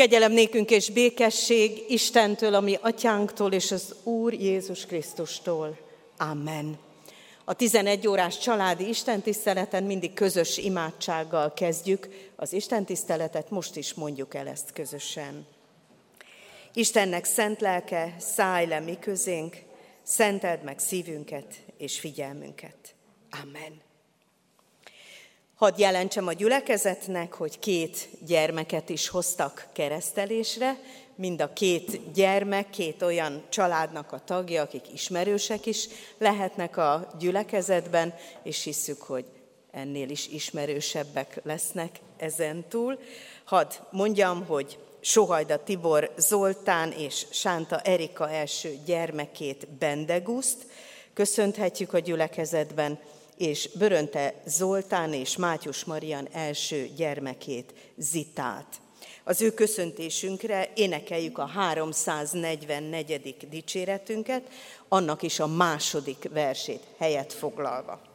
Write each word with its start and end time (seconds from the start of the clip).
Kegyelem 0.00 0.32
nékünk 0.32 0.70
és 0.70 0.90
békesség 0.90 1.84
Istentől, 1.88 2.54
ami 2.54 2.78
atyánktól 2.80 3.52
és 3.52 3.70
az 3.70 3.94
Úr 4.02 4.32
Jézus 4.32 4.86
Krisztustól. 4.86 5.78
Amen. 6.16 6.78
A 7.44 7.54
11 7.54 8.08
órás 8.08 8.38
családi 8.38 8.88
istentiszteleten 8.88 9.82
mindig 9.82 10.12
közös 10.12 10.56
imádsággal 10.56 11.52
kezdjük 11.52 12.08
az 12.36 12.52
istentiszteletet, 12.52 13.50
most 13.50 13.76
is 13.76 13.94
mondjuk 13.94 14.34
el 14.34 14.48
ezt 14.48 14.72
közösen. 14.72 15.46
Istennek 16.72 17.24
szent 17.24 17.60
lelke, 17.60 18.14
szállj 18.18 18.66
le 18.66 18.80
mi 18.80 18.98
közénk, 18.98 19.56
szenteld 20.02 20.62
meg 20.62 20.78
szívünket 20.78 21.54
és 21.78 21.98
figyelmünket. 21.98 22.94
Amen. 23.42 23.89
Hadd 25.60 25.78
jelentsem 25.78 26.26
a 26.26 26.32
gyülekezetnek, 26.32 27.32
hogy 27.32 27.58
két 27.58 28.08
gyermeket 28.26 28.88
is 28.88 29.08
hoztak 29.08 29.66
keresztelésre, 29.72 30.78
mind 31.14 31.40
a 31.40 31.52
két 31.52 32.12
gyermek, 32.12 32.70
két 32.70 33.02
olyan 33.02 33.42
családnak 33.48 34.12
a 34.12 34.24
tagja, 34.24 34.62
akik 34.62 34.92
ismerősek 34.92 35.66
is 35.66 35.88
lehetnek 36.18 36.76
a 36.76 37.08
gyülekezetben, 37.18 38.14
és 38.42 38.62
hisszük, 38.62 39.02
hogy 39.02 39.24
ennél 39.70 40.10
is 40.10 40.28
ismerősebbek 40.28 41.40
lesznek 41.42 41.98
ezen 42.16 42.64
túl. 42.68 42.98
Hadd 43.44 43.72
mondjam, 43.90 44.46
hogy 44.46 44.78
Sohajda 45.00 45.62
Tibor 45.62 46.12
Zoltán 46.16 46.92
és 46.92 47.26
Sánta 47.30 47.80
Erika 47.80 48.30
első 48.30 48.78
gyermekét 48.86 49.68
Bendeguszt 49.68 50.66
köszönhetjük 51.12 51.92
a 51.92 51.98
gyülekezetben, 51.98 52.98
és 53.40 53.70
Börönte 53.78 54.42
Zoltán 54.46 55.12
és 55.12 55.36
Mátyus 55.36 55.84
Marian 55.84 56.28
első 56.32 56.90
gyermekét, 56.96 57.74
Zitát. 57.96 58.80
Az 59.24 59.42
ő 59.42 59.50
köszöntésünkre 59.50 60.72
énekeljük 60.74 61.38
a 61.38 61.46
344. 61.46 63.36
dicséretünket, 63.50 64.42
annak 64.88 65.22
is 65.22 65.40
a 65.40 65.46
második 65.46 66.28
versét 66.32 66.82
helyet 66.98 67.32
foglalva. 67.32 68.09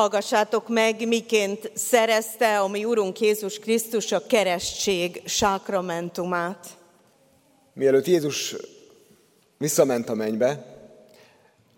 Hallgassátok 0.00 0.68
meg, 0.68 1.06
miként 1.06 1.70
szerezte 1.74 2.60
a 2.60 2.68
mi 2.68 2.84
Urunk 2.84 3.20
Jézus 3.20 3.58
Krisztus 3.58 4.12
a 4.12 4.26
keresztség 4.26 5.22
sákramentumát. 5.24 6.66
Mielőtt 7.72 8.06
Jézus 8.06 8.56
visszament 9.58 10.08
a 10.08 10.14
mennybe, 10.14 10.64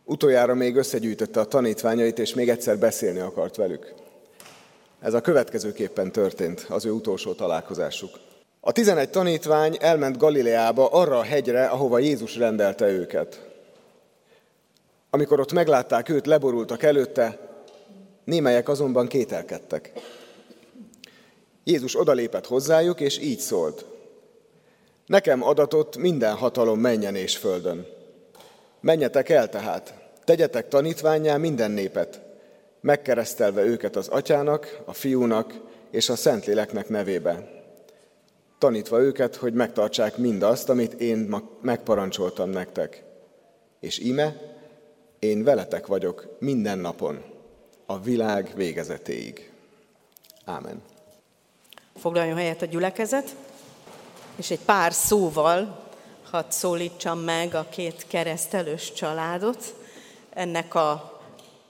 utoljára 0.05 0.55
még 0.55 0.77
összegyűjtötte 0.77 1.41
a 1.41 1.44
tanítványait, 1.44 2.19
és 2.19 2.34
még 2.34 2.49
egyszer 2.49 2.78
beszélni 2.78 3.19
akart 3.19 3.56
velük. 3.56 3.94
Ez 5.00 5.15
a 5.15 5.21
következőképpen 5.21 6.12
történt 6.12 6.66
az 6.69 6.84
ő 6.84 6.91
utolsó 6.91 7.33
találkozásuk. 7.33 8.19
A 8.60 8.72
tizenegy 8.72 9.10
tanítvány 9.10 9.77
elment 9.81 10.19
Galileába 10.19 10.87
arra 10.87 11.19
a 11.19 11.25
hegyre, 11.25 11.66
ahova 11.66 11.99
Jézus 11.99 12.37
rendelte 12.37 12.89
őket. 12.89 13.49
Amikor 15.10 15.41
ott 15.41 15.53
meglátták 15.53 16.09
őt, 16.09 16.27
leborultak 16.27 16.83
előtte, 16.83 17.50
Némelyek 18.25 18.69
azonban 18.69 19.06
kételkedtek. 19.06 19.93
Jézus 21.65 21.99
odalépett 22.00 22.47
hozzájuk, 22.47 23.00
és 23.00 23.19
így 23.19 23.38
szólt. 23.38 23.84
Nekem 25.06 25.43
adatott 25.43 25.97
minden 25.97 26.34
hatalom 26.34 26.81
menjen 26.81 27.16
és 27.16 27.37
földön. 27.37 27.87
Menjetek 28.81 29.28
el 29.28 29.49
tehát, 29.49 29.94
tegyetek 30.25 30.69
tanítványá 30.69 31.37
minden 31.37 31.71
népet, 31.71 32.21
megkeresztelve 32.81 33.62
őket 33.62 33.97
az 33.97 34.09
atyának, 34.09 34.81
a 34.84 34.93
fiúnak 34.93 35.54
és 35.91 36.09
a 36.09 36.16
szentléleknek 36.16 36.89
nevébe. 36.89 37.49
Tanítva 38.59 39.00
őket, 39.00 39.37
hogy 39.37 39.54
megtartsák 39.54 40.16
mindazt, 40.16 40.69
amit 40.69 40.93
én 40.93 41.34
megparancsoltam 41.60 42.50
nektek. 42.50 43.04
És 43.81 43.99
ime, 43.99 44.37
én 45.19 45.44
veletek 45.44 45.87
vagyok 45.87 46.37
minden 46.39 46.78
napon, 46.78 47.31
a 47.92 48.00
világ 48.00 48.53
végezetéig. 48.54 49.50
Ámen. 50.44 50.82
Foglaljon 51.97 52.36
helyet 52.36 52.62
a 52.62 52.66
gyülekezet, 52.66 53.36
és 54.36 54.50
egy 54.50 54.60
pár 54.60 54.92
szóval 54.92 55.88
hadd 56.30 56.44
szólítsam 56.48 57.19
meg 57.19 57.54
a 57.54 57.69
két 57.69 58.04
keresztelős 58.06 58.92
családot 58.92 59.75
ennek 60.30 60.75
a 60.75 61.20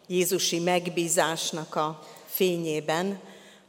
Jézusi 0.06 0.58
megbízásnak 0.58 1.74
a 1.74 2.02
fényében, 2.26 3.20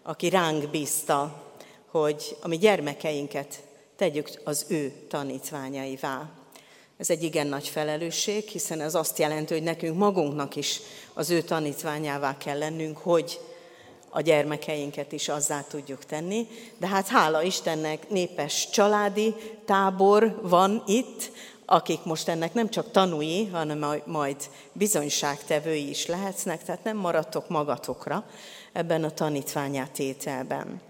aki 0.04 0.30
ránk 0.30 0.70
bízta, 0.70 1.44
hogy 1.88 2.38
a 2.42 2.48
mi 2.48 2.58
gyermekeinket 2.58 3.64
tegyük 3.96 4.30
az 4.44 4.66
ő 4.70 4.94
tanítványaivá. 5.08 6.30
Ez 6.98 7.10
egy 7.10 7.24
igen 7.24 7.48
nagy 7.48 7.68
felelősség, 7.68 8.48
hiszen 8.48 8.82
ez 8.82 8.96
azt 8.96 9.18
jelenti, 9.18 9.54
hogy 9.54 9.64
nekünk 9.64 9.98
magunknak 9.98 10.56
is 10.56 10.80
az 11.14 11.30
ő 11.30 11.42
tanítványává 11.42 12.38
kell 12.38 12.58
lennünk, 12.58 12.98
hogy 12.98 13.40
a 14.10 14.22
gyermekeinket 14.22 15.12
is 15.12 15.30
azzá 15.30 15.62
tudjuk 15.62 16.06
tenni. 16.06 16.48
De 16.78 16.88
hát 16.88 17.08
hála 17.08 17.42
Istennek 17.42 18.10
népes 18.10 18.70
családi 18.70 19.36
tábor 19.66 20.40
van 20.42 20.84
itt, 20.88 21.32
akik 21.66 22.04
most 22.04 22.28
ennek 22.28 22.54
nem 22.54 22.70
csak 22.70 22.92
tanúi, 22.92 23.46
hanem 23.46 24.02
majd 24.06 24.36
bizonyságtevői 24.72 25.90
is 25.90 26.06
lehetnek, 26.06 26.64
tehát 26.64 26.84
nem 26.84 26.98
maradtok 26.98 27.50
magatokra 27.50 28.26
ebben 28.74 29.04
a 29.04 29.12
tanítványátételben. 29.12 30.82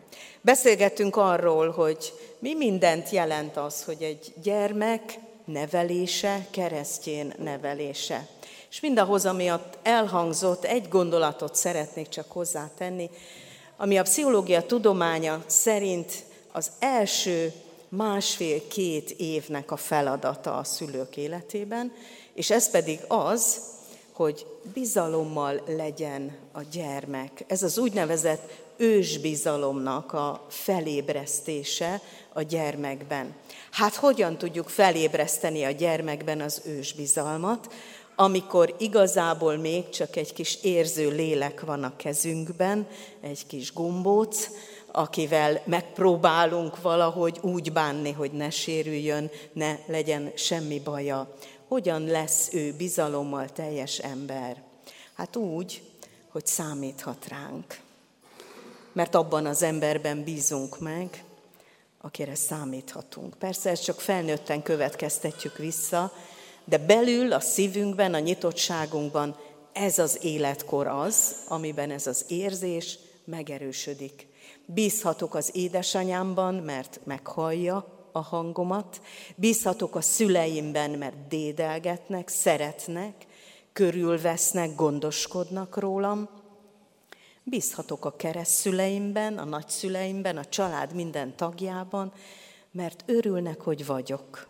Beszélgettünk 0.41 1.15
arról, 1.15 1.71
hogy 1.71 2.13
mi 2.39 2.55
mindent 2.55 3.09
jelent 3.09 3.57
az, 3.57 3.83
hogy 3.83 4.01
egy 4.01 4.33
gyermek 4.41 5.19
nevelése, 5.45 6.47
keresztjén 6.51 7.33
nevelése. 7.37 8.27
És 8.69 8.79
mindahhoz, 8.79 9.25
ami 9.25 9.51
ott 9.51 9.77
elhangzott, 9.83 10.63
egy 10.63 10.87
gondolatot 10.87 11.55
szeretnék 11.55 12.09
csak 12.09 12.31
hozzátenni, 12.31 13.09
ami 13.77 13.97
a 13.97 14.03
pszichológia 14.03 14.65
tudománya 14.65 15.43
szerint 15.45 16.11
az 16.51 16.71
első 16.79 17.53
másfél-két 17.89 19.11
évnek 19.11 19.71
a 19.71 19.77
feladata 19.77 20.57
a 20.57 20.63
szülők 20.63 21.17
életében, 21.17 21.93
és 22.33 22.49
ez 22.49 22.69
pedig 22.69 22.99
az, 23.07 23.61
hogy 24.11 24.45
bizalommal 24.73 25.61
legyen 25.67 26.37
a 26.51 26.61
gyermek. 26.71 27.43
Ez 27.47 27.63
az 27.63 27.77
úgynevezett 27.77 28.51
ősbizalomnak 28.77 30.13
a 30.13 30.45
felébresztése 30.49 32.01
a 32.33 32.41
gyermekben. 32.41 33.35
Hát 33.73 33.95
hogyan 33.95 34.37
tudjuk 34.37 34.69
felébreszteni 34.69 35.63
a 35.63 35.71
gyermekben 35.71 36.41
az 36.41 36.61
ősbizalmat, 36.65 37.73
amikor 38.15 38.75
igazából 38.79 39.57
még 39.57 39.89
csak 39.89 40.15
egy 40.15 40.33
kis 40.33 40.63
érző 40.63 41.09
lélek 41.09 41.61
van 41.61 41.83
a 41.83 41.95
kezünkben, 41.95 42.87
egy 43.21 43.47
kis 43.47 43.73
gombóc, 43.73 44.49
akivel 44.91 45.61
megpróbálunk 45.65 46.81
valahogy 46.81 47.39
úgy 47.41 47.71
bánni, 47.71 48.11
hogy 48.11 48.31
ne 48.31 48.49
sérüljön, 48.49 49.29
ne 49.53 49.75
legyen 49.87 50.31
semmi 50.35 50.79
baja. 50.79 51.35
Hogyan 51.67 52.05
lesz 52.05 52.53
ő 52.53 52.73
bizalommal 52.77 53.49
teljes 53.49 53.97
ember? 53.97 54.63
Hát 55.13 55.35
úgy, 55.35 55.83
hogy 56.27 56.45
számíthat 56.45 57.27
ránk. 57.27 57.79
Mert 58.91 59.15
abban 59.15 59.45
az 59.45 59.63
emberben 59.63 60.23
bízunk 60.23 60.79
meg, 60.79 61.23
akire 62.05 62.35
számíthatunk. 62.35 63.35
Persze 63.35 63.69
ezt 63.69 63.83
csak 63.83 64.01
felnőtten 64.01 64.63
következtetjük 64.63 65.57
vissza, 65.57 66.13
de 66.65 66.77
belül 66.77 67.33
a 67.33 67.39
szívünkben, 67.39 68.13
a 68.13 68.19
nyitottságunkban 68.19 69.35
ez 69.73 69.99
az 69.99 70.19
életkor 70.21 70.87
az, 70.87 71.35
amiben 71.47 71.91
ez 71.91 72.07
az 72.07 72.25
érzés 72.27 72.99
megerősödik. 73.25 74.27
Bízhatok 74.65 75.35
az 75.35 75.49
édesanyámban, 75.53 76.55
mert 76.55 76.99
meghallja 77.03 78.07
a 78.11 78.21
hangomat, 78.21 79.01
bízhatok 79.35 79.95
a 79.95 80.01
szüleimben, 80.01 80.91
mert 80.91 81.27
dédelgetnek, 81.27 82.27
szeretnek, 82.27 83.13
körülvesznek, 83.73 84.75
gondoskodnak 84.75 85.77
rólam, 85.77 86.29
Bízhatok 87.43 88.05
a 88.05 88.15
keresztszüleimben, 88.15 89.37
a 89.37 89.43
nagyszüleimben, 89.43 90.37
a 90.37 90.45
család 90.45 90.93
minden 90.93 91.35
tagjában, 91.35 92.13
mert 92.71 93.03
örülnek, 93.05 93.61
hogy 93.61 93.85
vagyok, 93.85 94.47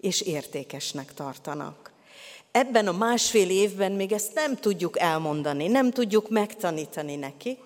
és 0.00 0.20
értékesnek 0.20 1.14
tartanak. 1.14 1.92
Ebben 2.50 2.86
a 2.86 2.92
másfél 2.92 3.50
évben 3.50 3.92
még 3.92 4.12
ezt 4.12 4.34
nem 4.34 4.56
tudjuk 4.56 4.98
elmondani, 4.98 5.66
nem 5.68 5.90
tudjuk 5.90 6.30
megtanítani 6.30 7.16
nekik, 7.16 7.58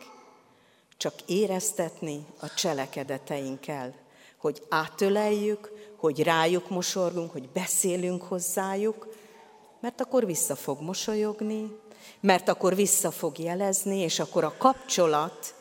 csak 0.96 1.14
éreztetni 1.26 2.26
a 2.40 2.54
cselekedeteinkkel, 2.54 3.94
hogy 4.36 4.62
átöleljük, 4.68 5.72
hogy 5.96 6.22
rájuk 6.22 6.68
mosorgunk, 6.68 7.30
hogy 7.30 7.48
beszélünk 7.48 8.22
hozzájuk, 8.22 9.14
mert 9.80 10.00
akkor 10.00 10.26
vissza 10.26 10.56
fog 10.56 10.80
mosolyogni, 10.80 11.76
mert 12.20 12.48
akkor 12.48 12.74
vissza 12.74 13.10
fog 13.10 13.38
jelezni, 13.38 13.98
és 13.98 14.18
akkor 14.18 14.44
a 14.44 14.54
kapcsolat, 14.58 15.54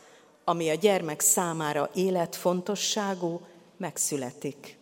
ami 0.43 0.69
a 0.69 0.73
gyermek 0.73 1.19
számára 1.19 1.89
életfontosságú, 1.93 3.41
megszületik. 3.77 4.77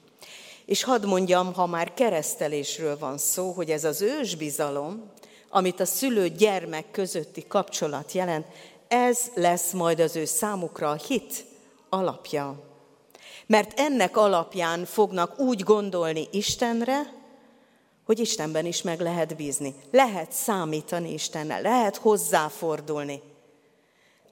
És 0.65 0.83
hadd 0.83 1.05
mondjam, 1.05 1.53
ha 1.53 1.65
már 1.65 1.93
keresztelésről 1.93 2.97
van 2.97 3.17
szó, 3.17 3.51
hogy 3.51 3.69
ez 3.69 3.83
az 3.83 4.01
ősbizalom, 4.01 5.11
amit 5.49 5.79
a 5.79 5.85
szülő-gyermek 5.85 6.91
közötti 6.91 7.45
kapcsolat 7.47 8.11
jelent, 8.11 8.45
ez 8.87 9.19
lesz 9.33 9.71
majd 9.71 9.99
az 9.99 10.15
ő 10.15 10.25
számukra 10.25 10.89
a 10.89 11.01
hit 11.07 11.45
alapja. 11.89 12.59
Mert 13.45 13.79
ennek 13.79 14.17
alapján 14.17 14.85
fognak 14.85 15.39
úgy 15.39 15.63
gondolni 15.63 16.27
Istenre, 16.31 17.16
hogy 18.07 18.19
Istenben 18.19 18.65
is 18.65 18.81
meg 18.81 18.99
lehet 18.99 19.35
bízni. 19.35 19.75
Lehet 19.91 20.31
számítani 20.31 21.13
Istennel, 21.13 21.61
lehet 21.61 21.95
hozzáfordulni. 21.95 23.21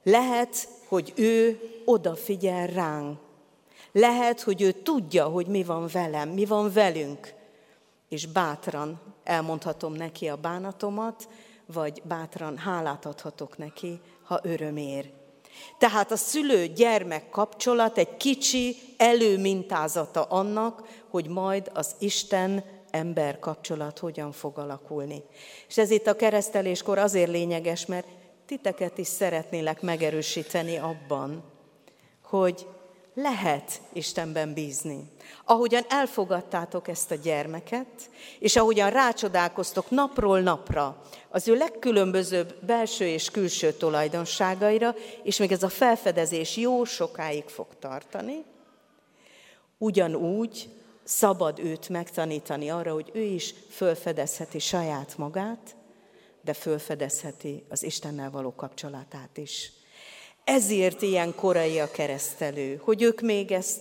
Lehet, 0.02 0.68
hogy 0.88 1.12
ő 1.16 1.60
odafigyel 1.84 2.66
ránk. 2.66 3.18
Lehet, 3.92 4.40
hogy 4.40 4.62
ő 4.62 4.72
tudja, 4.72 5.24
hogy 5.24 5.46
mi 5.46 5.64
van 5.64 5.88
velem, 5.92 6.28
mi 6.28 6.44
van 6.44 6.72
velünk. 6.72 7.34
És 8.08 8.26
bátran 8.26 9.00
elmondhatom 9.24 9.92
neki 9.92 10.28
a 10.28 10.36
bánatomat, 10.36 11.28
vagy 11.66 12.02
bátran 12.04 12.56
hálát 12.56 13.06
adhatok 13.06 13.58
neki, 13.58 14.00
ha 14.22 14.40
öröm 14.42 14.76
ér. 14.76 15.10
Tehát 15.78 16.12
a 16.12 16.16
szülő-gyermek 16.16 17.30
kapcsolat 17.30 17.98
egy 17.98 18.16
kicsi 18.16 18.76
előmintázata 18.96 20.22
annak, 20.22 20.82
hogy 21.10 21.28
majd 21.28 21.70
az 21.74 21.94
Isten 21.98 22.64
ember 22.90 23.38
kapcsolat 23.38 23.98
hogyan 23.98 24.32
fog 24.32 24.58
alakulni. 24.58 25.22
És 25.68 25.78
ez 25.78 25.90
itt 25.90 26.06
a 26.06 26.16
kereszteléskor 26.16 26.98
azért 26.98 27.30
lényeges, 27.30 27.86
mert 27.86 28.06
titeket 28.46 28.98
is 28.98 29.06
szeretnélek 29.06 29.80
megerősíteni 29.82 30.76
abban, 30.76 31.44
hogy 32.22 32.66
lehet 33.14 33.80
Istenben 33.92 34.52
bízni. 34.52 35.10
Ahogyan 35.44 35.84
elfogadtátok 35.88 36.88
ezt 36.88 37.10
a 37.10 37.14
gyermeket, 37.14 38.10
és 38.38 38.56
ahogyan 38.56 38.90
rácsodálkoztok 38.90 39.90
napról 39.90 40.40
napra 40.40 41.02
az 41.28 41.48
ő 41.48 41.54
legkülönbözőbb 41.54 42.64
belső 42.64 43.06
és 43.06 43.30
külső 43.30 43.72
tulajdonságaira, 43.72 44.94
és 45.22 45.36
még 45.38 45.52
ez 45.52 45.62
a 45.62 45.68
felfedezés 45.68 46.56
jó 46.56 46.84
sokáig 46.84 47.44
fog 47.44 47.66
tartani, 47.78 48.44
ugyanúgy 49.78 50.68
szabad 51.06 51.58
őt 51.58 51.88
megtanítani 51.88 52.70
arra, 52.70 52.92
hogy 52.92 53.10
ő 53.12 53.20
is 53.20 53.54
fölfedezheti 53.70 54.58
saját 54.58 55.18
magát, 55.18 55.76
de 56.42 56.52
fölfedezheti 56.52 57.64
az 57.68 57.82
Istennel 57.82 58.30
való 58.30 58.54
kapcsolatát 58.54 59.36
is. 59.36 59.72
Ezért 60.44 61.02
ilyen 61.02 61.34
korai 61.34 61.80
a 61.80 61.90
keresztelő, 61.90 62.80
hogy 62.82 63.02
ők 63.02 63.20
még 63.20 63.52
ezt 63.52 63.80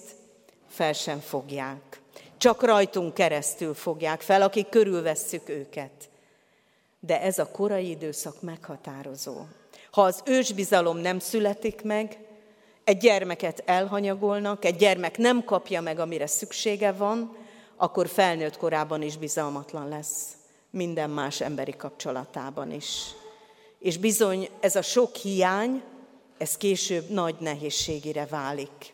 fel 0.70 0.94
sem 0.94 1.20
fogják. 1.20 2.02
Csak 2.38 2.64
rajtunk 2.64 3.14
keresztül 3.14 3.74
fogják 3.74 4.22
fel, 4.22 4.42
akik 4.42 4.70
körülvesszük 4.70 5.50
őket. 5.50 6.10
De 7.00 7.22
ez 7.22 7.40
a 7.40 7.52
korai 7.52 7.90
időszak 7.90 8.42
meghatározó. 8.42 9.46
Ha 9.92 10.02
az 10.02 10.22
ősbizalom 10.26 10.98
nem 10.98 11.20
születik 11.20 11.82
meg, 11.82 12.18
egy 12.86 12.98
gyermeket 12.98 13.64
elhanyagolnak, 13.66 14.66
egy 14.66 14.76
gyermek 14.76 15.18
nem 15.18 15.44
kapja 15.44 15.82
meg, 15.82 16.00
amire 16.00 16.28
szüksége 16.28 16.92
van, 16.92 17.36
akkor 17.76 18.08
felnőtt 18.08 18.58
korában 18.58 19.02
is 19.02 19.18
bizalmatlan 19.18 19.88
lesz 19.88 20.28
minden 20.70 21.10
más 21.10 21.42
emberi 21.42 21.76
kapcsolatában 21.78 22.72
is. 22.72 23.02
És 23.80 23.98
bizony 23.98 24.50
ez 24.60 24.76
a 24.76 24.82
sok 24.82 25.16
hiány, 25.16 25.82
ez 26.38 26.58
később 26.58 27.10
nagy 27.10 27.36
nehézségére 27.40 28.26
válik. 28.26 28.94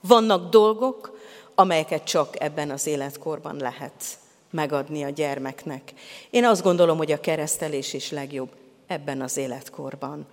Vannak 0.00 0.50
dolgok, 0.50 1.18
amelyeket 1.54 2.04
csak 2.04 2.40
ebben 2.40 2.70
az 2.70 2.86
életkorban 2.86 3.56
lehet 3.56 4.18
megadni 4.50 5.02
a 5.02 5.08
gyermeknek. 5.08 5.92
Én 6.30 6.44
azt 6.44 6.62
gondolom, 6.62 6.96
hogy 6.96 7.12
a 7.12 7.20
keresztelés 7.20 7.92
is 7.92 8.10
legjobb 8.10 8.50
ebben 8.86 9.20
az 9.20 9.36
életkorban. 9.36 10.26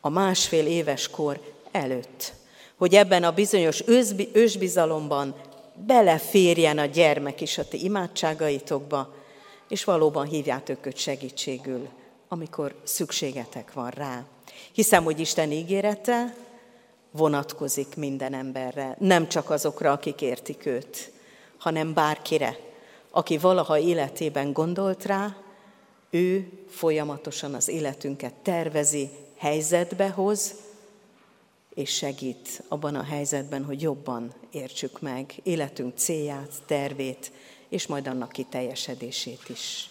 A 0.00 0.08
másfél 0.08 0.66
éves 0.66 1.08
kor 1.08 1.40
előtt, 1.74 2.32
hogy 2.76 2.94
ebben 2.94 3.24
a 3.24 3.32
bizonyos 3.32 3.82
ősbizalomban 4.32 5.34
beleférjen 5.86 6.78
a 6.78 6.84
gyermek 6.84 7.40
is 7.40 7.58
a 7.58 7.68
ti 7.68 7.84
imádságaitokba, 7.84 9.14
és 9.68 9.84
valóban 9.84 10.26
hívjátok 10.26 10.86
őt 10.86 10.96
segítségül, 10.96 11.88
amikor 12.28 12.74
szükségetek 12.82 13.72
van 13.72 13.90
rá. 13.90 14.24
Hiszem, 14.72 15.04
hogy 15.04 15.20
Isten 15.20 15.52
ígérete 15.52 16.34
vonatkozik 17.10 17.96
minden 17.96 18.34
emberre, 18.34 18.96
nem 18.98 19.28
csak 19.28 19.50
azokra, 19.50 19.92
akik 19.92 20.20
értik 20.20 20.66
őt, 20.66 21.12
hanem 21.58 21.94
bárkire, 21.94 22.56
aki 23.10 23.38
valaha 23.38 23.78
életében 23.78 24.52
gondolt 24.52 25.04
rá, 25.04 25.36
ő 26.10 26.48
folyamatosan 26.68 27.54
az 27.54 27.68
életünket 27.68 28.34
tervezi, 28.34 29.10
helyzetbe 29.36 30.08
hoz, 30.08 30.54
és 31.74 31.94
segít 31.94 32.62
abban 32.68 32.94
a 32.94 33.02
helyzetben, 33.02 33.64
hogy 33.64 33.82
jobban 33.82 34.34
értsük 34.50 35.00
meg 35.00 35.34
életünk 35.42 35.96
célját, 35.96 36.52
tervét, 36.66 37.32
és 37.68 37.86
majd 37.86 38.06
annak 38.06 38.32
kiteljesedését 38.32 39.48
is. 39.48 39.90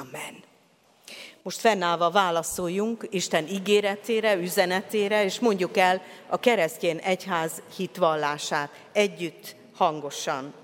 Amen. 0.00 0.50
Most 1.42 1.58
fennállva 1.58 2.10
válaszoljunk 2.10 3.06
Isten 3.10 3.46
ígéretére, 3.46 4.36
üzenetére, 4.36 5.24
és 5.24 5.40
mondjuk 5.40 5.76
el 5.76 6.02
a 6.28 6.38
keresztény 6.38 7.00
egyház 7.02 7.62
hitvallását 7.76 8.70
együtt, 8.92 9.56
hangosan. 9.74 10.54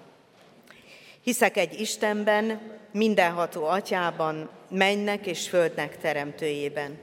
Hiszek 1.23 1.57
egy 1.57 1.81
Istenben, 1.81 2.77
mindenható 2.93 3.65
atyában, 3.65 4.51
mennek 4.71 5.27
és 5.27 5.49
földnek 5.49 5.99
teremtőjében, 5.99 6.99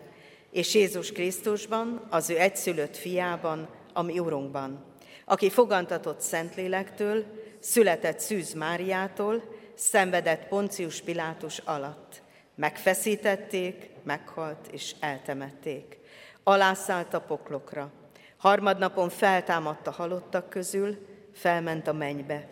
és 0.56 0.74
Jézus 0.74 1.12
Krisztusban, 1.12 2.08
az 2.10 2.30
ő 2.30 2.40
egyszülött 2.40 2.96
fiában, 2.96 3.70
a 3.94 4.02
mi 4.02 4.20
Urunkban, 4.20 4.84
aki 5.26 5.50
fogantatott 5.50 6.22
Szentlélektől, 6.22 7.26
született 7.60 8.20
Szűz 8.20 8.54
Máriától, 8.54 9.44
szenvedett 9.74 10.48
Poncius 10.48 11.02
Pilátus 11.02 11.58
alatt. 11.58 12.22
Megfeszítették, 12.56 13.90
meghalt 14.04 14.68
és 14.72 14.96
eltemették. 15.00 16.00
Alászállt 16.44 17.14
a 17.14 17.22
poklokra. 17.22 17.92
Harmadnapon 18.38 19.10
feltámadt 19.10 19.88
a 19.88 19.92
halottak 19.92 20.50
közül, 20.50 20.98
felment 21.34 21.88
a 21.88 21.94
mennybe. 21.94 22.48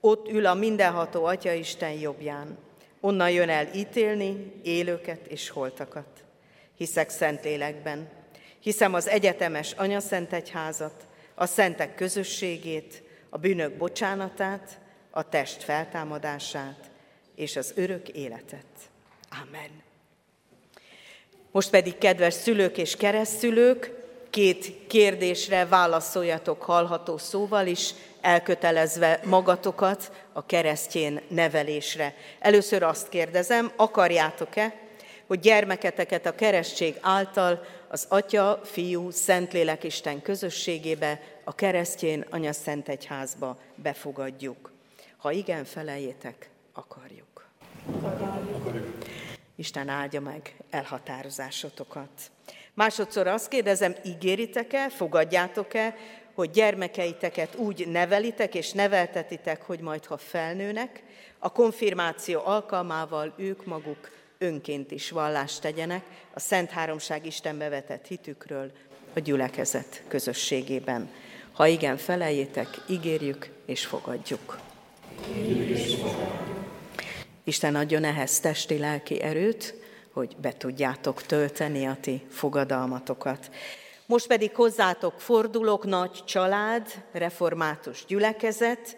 Ott 0.00 0.28
ül 0.28 0.46
a 0.46 0.54
mindenható 0.54 1.24
Atya 1.24 1.52
Isten 1.52 1.92
jobbján. 1.92 2.58
Onnan 3.00 3.30
jön 3.30 3.48
el 3.48 3.68
ítélni 3.74 4.52
élőket 4.62 5.26
és 5.26 5.48
holtakat 5.48 6.11
hiszek 6.76 7.10
Szentlélekben. 7.10 8.08
Hiszem 8.60 8.94
az 8.94 9.08
egyetemes 9.08 9.72
Anyaszent 9.72 10.32
Egyházat, 10.32 11.06
a 11.34 11.46
szentek 11.46 11.94
közösségét, 11.94 13.02
a 13.30 13.38
bűnök 13.38 13.76
bocsánatát, 13.76 14.78
a 15.10 15.28
test 15.28 15.62
feltámadását 15.62 16.90
és 17.34 17.56
az 17.56 17.72
örök 17.76 18.08
életet. 18.08 18.66
Amen. 19.30 19.82
Most 21.50 21.70
pedig, 21.70 21.98
kedves 21.98 22.34
szülők 22.34 22.78
és 22.78 22.96
keresztülők, 22.96 23.90
két 24.30 24.86
kérdésre 24.86 25.66
válaszoljatok 25.66 26.62
hallható 26.62 27.18
szóval 27.18 27.66
is, 27.66 27.94
elkötelezve 28.20 29.20
magatokat 29.24 30.12
a 30.32 30.46
keresztjén 30.46 31.20
nevelésre. 31.28 32.14
Először 32.38 32.82
azt 32.82 33.08
kérdezem, 33.08 33.72
akarjátok-e, 33.76 34.74
hogy 35.32 35.40
gyermeketeket 35.40 36.26
a 36.26 36.34
keresztség 36.34 36.96
által 37.00 37.64
az 37.88 38.06
Atya, 38.08 38.60
Fiú, 38.64 39.10
Szentlélek 39.10 39.84
Isten 39.84 40.22
közösségébe, 40.22 41.20
a 41.44 41.54
keresztjén 41.54 42.24
Anya 42.30 42.52
Szent 42.52 42.88
Egyházba 42.88 43.58
befogadjuk. 43.74 44.72
Ha 45.16 45.30
igen, 45.30 45.64
feleljétek, 45.64 46.48
akarjuk. 46.72 47.46
akarjuk. 48.00 48.94
Isten 49.56 49.88
áldja 49.88 50.20
meg 50.20 50.56
elhatározásotokat. 50.70 52.10
Másodszor 52.74 53.26
azt 53.26 53.48
kérdezem, 53.48 53.94
ígéritek-e, 54.04 54.88
fogadjátok-e, 54.88 55.96
hogy 56.34 56.50
gyermekeiteket 56.50 57.54
úgy 57.54 57.88
nevelitek 57.88 58.54
és 58.54 58.72
neveltetitek, 58.72 59.62
hogy 59.62 59.80
majd, 59.80 60.04
ha 60.04 60.16
felnőnek, 60.16 61.02
a 61.38 61.52
konfirmáció 61.52 62.40
alkalmával 62.44 63.34
ők 63.36 63.64
maguk 63.64 64.20
önként 64.42 64.90
is 64.90 65.10
vallást 65.10 65.60
tegyenek 65.60 66.04
a 66.34 66.40
Szent 66.40 66.70
Háromság 66.70 67.26
Istenbe 67.26 67.68
vetett 67.68 68.06
hitükről 68.06 68.70
a 69.14 69.20
gyülekezet 69.20 70.02
közösségében. 70.08 71.10
Ha 71.52 71.66
igen, 71.66 71.96
feleljétek, 71.96 72.68
ígérjük 72.88 73.50
és 73.66 73.86
fogadjuk. 73.86 74.58
Isten 77.44 77.74
adjon 77.74 78.04
ehhez 78.04 78.40
testi-lelki 78.40 79.20
erőt, 79.20 79.74
hogy 80.12 80.36
be 80.40 80.52
tudjátok 80.52 81.22
tölteni 81.22 81.86
a 81.86 81.96
ti 82.00 82.26
fogadalmatokat. 82.30 83.50
Most 84.06 84.26
pedig 84.26 84.54
hozzátok 84.54 85.20
fordulok, 85.20 85.84
nagy 85.84 86.24
család, 86.24 86.88
református 87.12 88.04
gyülekezet, 88.06 88.96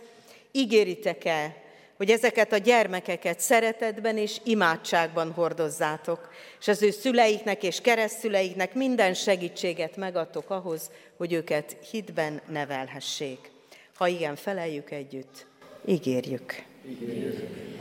ígéritek-e, 0.52 1.63
hogy 1.96 2.10
ezeket 2.10 2.52
a 2.52 2.56
gyermekeket 2.56 3.40
szeretetben 3.40 4.16
és 4.16 4.40
imádságban 4.44 5.32
hordozzátok, 5.32 6.32
és 6.60 6.68
az 6.68 6.82
ő 6.82 6.90
szüleiknek 6.90 7.62
és 7.62 7.80
keresztüleiknek 7.80 8.74
minden 8.74 9.14
segítséget 9.14 9.96
megadtok 9.96 10.50
ahhoz, 10.50 10.90
hogy 11.16 11.32
őket 11.32 11.76
hitben 11.90 12.40
nevelhessék. 12.48 13.50
Ha 13.94 14.06
igen, 14.06 14.36
feleljük 14.36 14.90
együtt, 14.90 15.46
ígérjük. 15.84 16.62
ígérjük. 16.88 17.72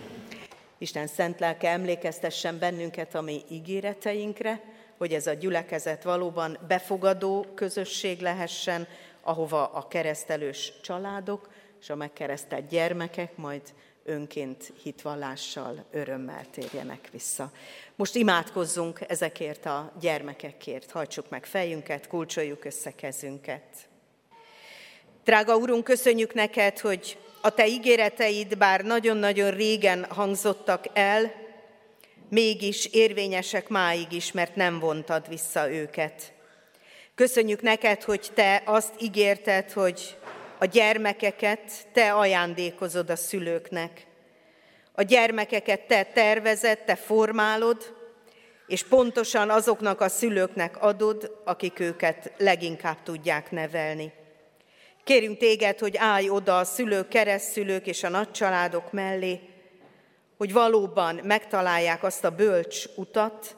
Isten 0.78 1.08
szent 1.08 1.40
lelke 1.40 1.70
emlékeztessen 1.70 2.60
bennünket 2.60 3.16
a 3.16 3.22
mi 3.22 3.42
ígéreteinkre, 3.50 4.62
hogy 4.98 5.14
ez 5.14 5.28
a 5.28 5.34
gyülekezet 5.34 6.04
valóban 6.04 6.58
befogadó 6.68 7.46
közösség 7.56 8.20
lehessen, 8.20 8.88
ahova 9.22 9.66
a 9.66 9.88
keresztelős 9.88 10.74
családok 10.82 11.50
és 11.82 11.90
a 11.90 11.96
megkeresztelt 11.96 12.68
gyermekek 12.68 13.38
majd 13.38 13.62
önként 14.04 14.74
hitvallással, 14.84 15.86
örömmel 15.92 16.46
térjenek 16.52 17.10
vissza. 17.12 17.52
Most 17.96 18.16
imádkozzunk 18.16 19.00
ezekért 19.08 19.66
a 19.66 19.94
gyermekekért, 20.00 20.92
hajtsuk 20.92 21.30
meg 21.30 21.46
fejünket, 21.46 22.08
kulcsoljuk 22.08 22.66
össze 22.66 22.92
kezünket. 22.96 23.64
Drága 25.24 25.56
Urunk, 25.56 25.84
köszönjük 25.84 26.34
neked, 26.34 26.80
hogy 26.80 27.18
a 27.42 27.50
Te 27.50 27.68
ígéreteid, 27.68 28.58
bár 28.58 28.82
nagyon-nagyon 28.82 29.52
régen 29.52 30.06
hangzottak 30.06 30.86
el, 30.94 31.32
mégis 32.30 32.86
érvényesek 32.86 33.68
máig 33.68 34.12
is, 34.12 34.32
mert 34.32 34.56
nem 34.56 34.80
vontad 34.80 35.28
vissza 35.28 35.72
őket. 35.72 36.34
Köszönjük 37.16 37.62
neked, 37.62 38.04
hogy 38.04 38.32
Te 38.34 38.62
azt 38.66 38.94
ígérted, 39.00 39.72
hogy 39.72 40.18
a 40.64 40.66
gyermekeket 40.66 41.88
Te 41.94 42.14
ajándékozod 42.14 43.10
a 43.10 43.16
szülőknek. 43.16 44.06
A 44.92 45.02
gyermekeket 45.02 45.82
Te 45.82 46.04
tervezed, 46.04 46.80
Te 46.80 46.96
formálod, 46.96 47.96
és 48.68 48.84
pontosan 48.84 49.50
azoknak 49.50 50.02
a 50.02 50.10
szülőknek 50.10 50.82
adod, 50.82 51.42
akik 51.46 51.80
őket 51.80 52.32
leginkább 52.38 52.98
tudják 53.04 53.52
nevelni. 53.52 54.12
Kérünk 55.04 55.38
téged, 55.38 55.80
hogy 55.80 55.98
állj 55.98 56.30
oda 56.30 56.58
a 56.58 56.64
szülők, 56.64 57.08
keresztszülők 57.08 57.88
és 57.88 58.04
a 58.04 58.10
nagycsaládok 58.10 58.92
mellé, 58.92 59.40
hogy 60.38 60.54
valóban 60.54 61.20
megtalálják 61.24 62.04
azt 62.04 62.24
a 62.24 62.36
bölcs 62.36 62.86
utat, 62.96 63.56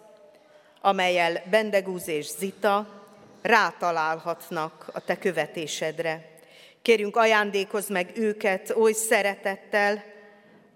amelyel 0.82 1.44
Bendegúz 1.50 2.08
és 2.08 2.26
Zita 2.26 2.88
rátalálhatnak 3.42 4.90
a 4.94 5.00
te 5.00 5.18
követésedre. 5.18 6.34
Kérjünk, 6.86 7.16
ajándékozz 7.16 7.90
meg 7.90 8.12
őket 8.16 8.70
oly 8.70 8.92
szeretettel, 8.92 10.04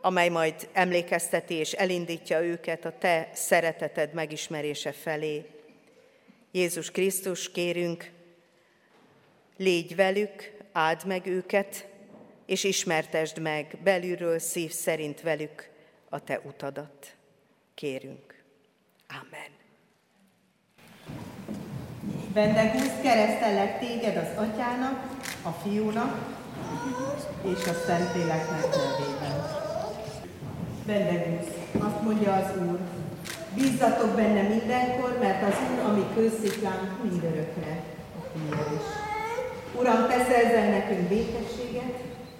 amely 0.01 0.29
majd 0.29 0.69
emlékezteti 0.73 1.53
és 1.53 1.71
elindítja 1.71 2.41
őket 2.41 2.85
a 2.85 2.97
te 2.97 3.29
szereteted 3.33 4.13
megismerése 4.13 4.91
felé. 4.91 5.45
Jézus 6.51 6.91
Krisztus, 6.91 7.51
kérünk, 7.51 8.11
légy 9.57 9.95
velük, 9.95 10.51
áld 10.71 11.05
meg 11.05 11.25
őket, 11.25 11.87
és 12.45 12.63
ismertesd 12.63 13.39
meg 13.39 13.77
belülről 13.83 14.39
szív 14.39 14.71
szerint 14.71 15.21
velük 15.21 15.69
a 16.09 16.23
te 16.23 16.39
utadat. 16.43 17.15
Kérünk. 17.73 18.43
Amen. 19.07 19.57
Bendegúz, 22.33 22.91
keresztellek 23.01 23.79
téged 23.79 24.17
az 24.17 24.37
atyának, 24.37 25.18
a 25.49 25.55
fiúnak 25.63 26.15
és 27.41 27.67
a 27.67 27.73
Szentléleknek 27.85 28.67
nevében. 28.81 29.37
Bendegúz, 30.85 31.47
azt 31.87 32.01
mondja 32.01 32.33
az 32.33 32.49
Úr, 32.69 32.79
bízzatok 33.55 34.15
benne 34.15 34.41
mindenkor, 34.41 35.17
mert 35.21 35.43
az 35.43 35.57
Úr, 35.71 35.89
ami 35.89 36.05
kősziklánk 36.13 37.03
mindörökre 37.03 37.83
a 38.19 38.21
tiéd 38.33 38.67
is. 38.77 38.85
Uram, 39.79 40.07
te 40.07 40.17
szerzel 40.29 40.69
nekünk 40.69 41.07
békességet, 41.07 41.95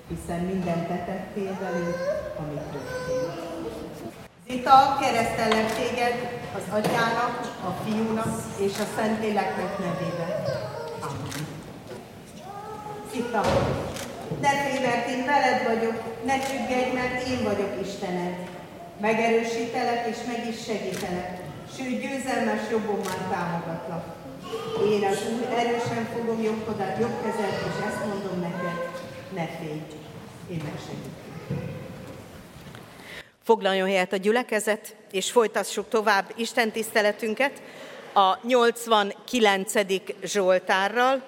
hiszen 0.10 0.40
minden 0.40 0.88
te 0.88 0.98
tettél 1.06 1.58
velünk, 1.62 1.98
amit 2.40 2.68
történt. 2.72 3.48
Zita, 4.50 4.98
keresztellek 5.02 5.76
téged 5.76 6.16
az 6.56 6.66
atyának, 6.78 7.34
a 7.70 7.72
fiúnak 7.84 8.42
és 8.58 8.74
a 8.80 8.88
Szentléleknek 8.96 9.78
nevébe. 9.80 10.59
Zita, 13.14 13.42
ne 14.42 14.50
félj, 14.50 14.86
mert 14.86 15.10
én 15.10 15.26
veled 15.26 15.64
vagyok, 15.68 16.24
ne 16.26 16.40
csüggedj, 16.40 16.92
mert 16.94 17.28
én 17.28 17.44
vagyok 17.44 17.86
Istened. 17.86 18.36
Megerősítelek 19.02 20.08
és 20.08 20.18
meg 20.28 20.48
is 20.48 20.64
segítelek, 20.64 21.40
sőt 21.78 22.02
győzelmes 22.02 22.62
jobbommal 22.72 23.28
támogatlak. 23.32 24.06
Én 24.92 25.04
az 25.04 25.24
Úr 25.34 25.54
erősen 25.58 26.08
fogom 26.16 26.42
jobbodat, 26.42 27.00
jobb 27.00 27.22
kezed, 27.24 27.54
és 27.68 27.86
ezt 27.86 28.06
mondom 28.06 28.40
neked, 28.40 28.90
ne 29.34 29.46
félj, 29.58 29.82
én 30.52 30.62
megsegítem. 30.64 31.30
Foglaljon 33.44 33.88
helyet 33.88 34.14
a 34.14 34.18
gyülekezet, 34.18 34.96
és 35.12 35.32
folytassuk 35.32 35.90
tovább 35.90 36.34
Isten 36.36 36.72
tiszteletünket 36.72 37.62
a 38.14 38.38
89. 38.48 39.72
Zsoltárral. 40.24 41.22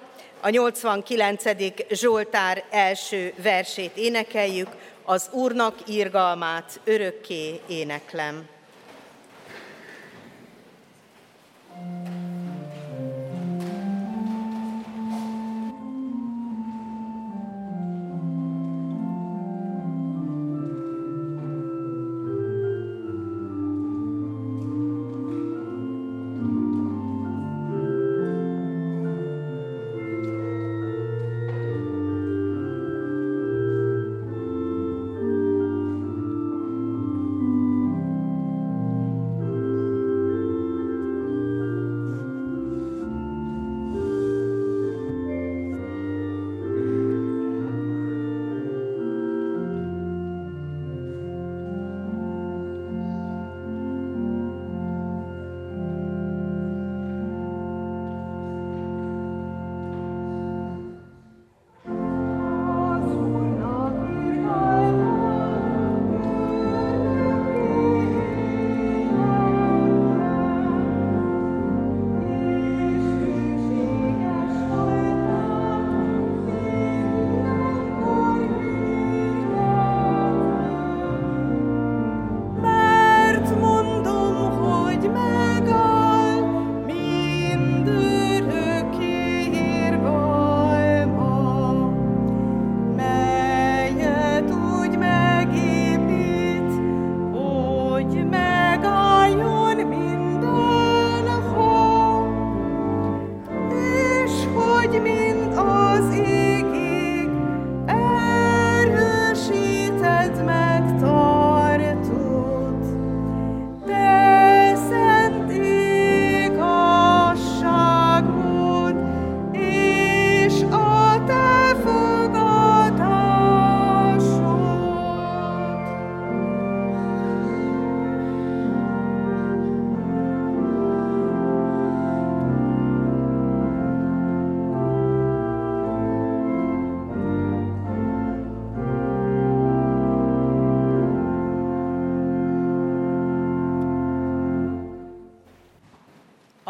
A 0.44 0.48
89. 0.48 1.42
Zsoltár 1.90 2.64
első 2.70 3.34
versét 3.42 3.96
énekeljük, 3.96 4.68
az 5.04 5.28
Úrnak 5.32 5.88
írgalmát 5.88 6.80
örökké 6.84 7.60
éneklem. 7.66 8.48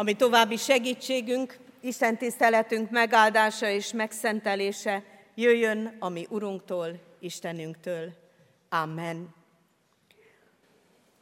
Ami 0.03 0.15
további 0.15 0.57
segítségünk, 0.57 1.57
Isten 1.81 2.17
tiszteletünk 2.17 2.89
megáldása 2.89 3.69
és 3.69 3.93
megszentelése 3.93 5.03
jöjjön 5.35 5.95
a 5.99 6.09
mi 6.09 6.27
Urunktól, 6.29 6.99
Istenünktől. 7.19 8.13
Amen. 8.69 9.35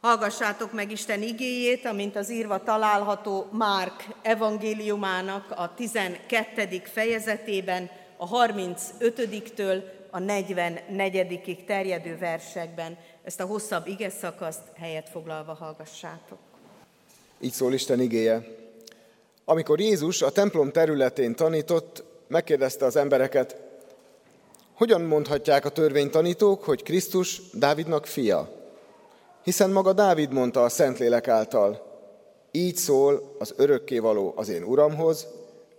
Hallgassátok 0.00 0.72
meg 0.72 0.90
Isten 0.90 1.22
igéjét, 1.22 1.84
amint 1.84 2.16
az 2.16 2.30
írva 2.30 2.62
található 2.62 3.48
Márk 3.52 4.06
evangéliumának 4.22 5.50
a 5.50 5.74
12. 5.74 6.82
fejezetében, 6.84 7.90
a 8.16 8.28
35-től 8.28 9.82
a 10.10 10.18
44. 10.18 11.64
terjedő 11.66 12.18
versekben. 12.18 12.98
Ezt 13.24 13.40
a 13.40 13.46
hosszabb 13.46 13.86
ige 13.86 14.10
szakaszt 14.10 14.62
helyet 14.76 15.08
foglalva 15.08 15.54
hallgassátok. 15.54 16.38
Így 17.40 17.52
szól 17.52 17.72
Isten 17.72 18.00
igéje. 18.00 18.60
Amikor 19.44 19.80
Jézus 19.80 20.22
a 20.22 20.30
templom 20.30 20.70
területén 20.70 21.34
tanított, 21.34 22.04
megkérdezte 22.28 22.84
az 22.84 22.96
embereket, 22.96 23.56
hogyan 24.74 25.00
mondhatják 25.00 25.64
a 25.64 25.68
törvénytanítók, 25.68 26.64
hogy 26.64 26.82
Krisztus 26.82 27.42
Dávidnak 27.52 28.06
fia? 28.06 28.48
Hiszen 29.42 29.70
maga 29.70 29.92
Dávid 29.92 30.32
mondta 30.32 30.64
a 30.64 30.68
Szentlélek 30.68 31.28
által, 31.28 31.90
így 32.50 32.76
szól 32.76 33.36
az 33.38 33.54
örökkévaló 33.56 34.32
az 34.36 34.48
én 34.48 34.62
uramhoz, 34.62 35.26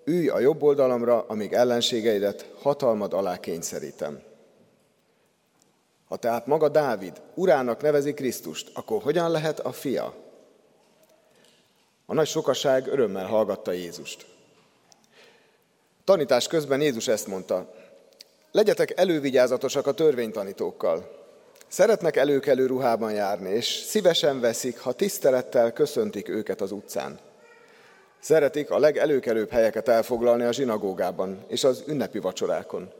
ülj 0.05 0.27
a 0.27 0.39
jobb 0.39 0.63
oldalamra, 0.63 1.25
amíg 1.27 1.53
ellenségeidet 1.53 2.49
hatalmad 2.61 3.13
alá 3.13 3.39
kényszerítem. 3.39 4.21
Ha 6.07 6.15
tehát 6.15 6.47
maga 6.47 6.69
Dávid 6.69 7.21
urának 7.33 7.81
nevezi 7.81 8.13
Krisztust, 8.13 8.71
akkor 8.73 9.01
hogyan 9.01 9.31
lehet 9.31 9.59
a 9.59 9.71
fia? 9.71 10.22
A 12.13 12.15
nagy 12.15 12.27
sokaság 12.27 12.87
örömmel 12.87 13.25
hallgatta 13.25 13.71
Jézust. 13.71 14.25
Tanítás 16.03 16.47
közben 16.47 16.81
Jézus 16.81 17.07
ezt 17.07 17.27
mondta, 17.27 17.73
legyetek 18.51 18.99
elővigyázatosak 18.99 19.87
a 19.87 19.91
törvénytanítókkal. 19.93 21.27
Szeretnek 21.67 22.15
előkelő 22.15 22.65
ruhában 22.65 23.11
járni, 23.11 23.49
és 23.49 23.65
szívesen 23.65 24.39
veszik, 24.39 24.79
ha 24.79 24.91
tisztelettel 24.91 25.71
köszöntik 25.71 26.29
őket 26.29 26.61
az 26.61 26.71
utcán. 26.71 27.19
Szeretik 28.19 28.71
a 28.71 28.79
legelőkelőbb 28.79 29.49
helyeket 29.49 29.87
elfoglalni 29.87 30.43
a 30.43 30.51
zsinagógában 30.51 31.45
és 31.47 31.63
az 31.63 31.83
ünnepi 31.87 32.19
vacsorákon. 32.19 32.91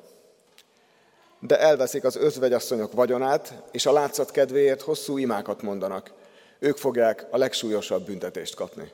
De 1.39 1.59
elveszik 1.59 2.03
az 2.03 2.15
özvegyasszonyok 2.15 2.93
vagyonát, 2.93 3.53
és 3.71 3.85
a 3.85 3.93
látszat 3.93 4.31
kedvéért 4.31 4.81
hosszú 4.81 5.17
imákat 5.17 5.61
mondanak. 5.61 6.11
Ők 6.59 6.77
fogják 6.77 7.25
a 7.29 7.37
legsúlyosabb 7.37 8.05
büntetést 8.05 8.55
kapni. 8.55 8.91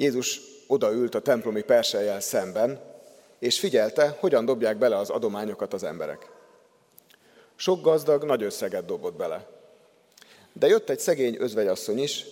Jézus 0.00 0.40
odaült 0.66 1.14
a 1.14 1.20
templomi 1.20 1.62
persejjel 1.62 2.20
szemben, 2.20 2.80
és 3.38 3.58
figyelte, 3.58 4.16
hogyan 4.18 4.44
dobják 4.44 4.76
bele 4.76 4.96
az 4.96 5.10
adományokat 5.10 5.72
az 5.72 5.82
emberek. 5.82 6.30
Sok 7.56 7.82
gazdag 7.82 8.24
nagy 8.24 8.42
összeget 8.42 8.84
dobott 8.84 9.14
bele. 9.14 9.46
De 10.52 10.66
jött 10.66 10.90
egy 10.90 10.98
szegény 10.98 11.36
özvegyasszony 11.38 11.98
is, 11.98 12.24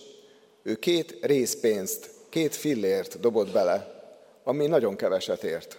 ő 0.61 0.75
két 0.75 1.17
részpénzt, 1.21 2.09
két 2.29 2.55
fillért 2.55 3.19
dobott 3.19 3.51
bele, 3.51 4.03
ami 4.43 4.67
nagyon 4.67 4.95
keveset 4.95 5.43
ért. 5.43 5.77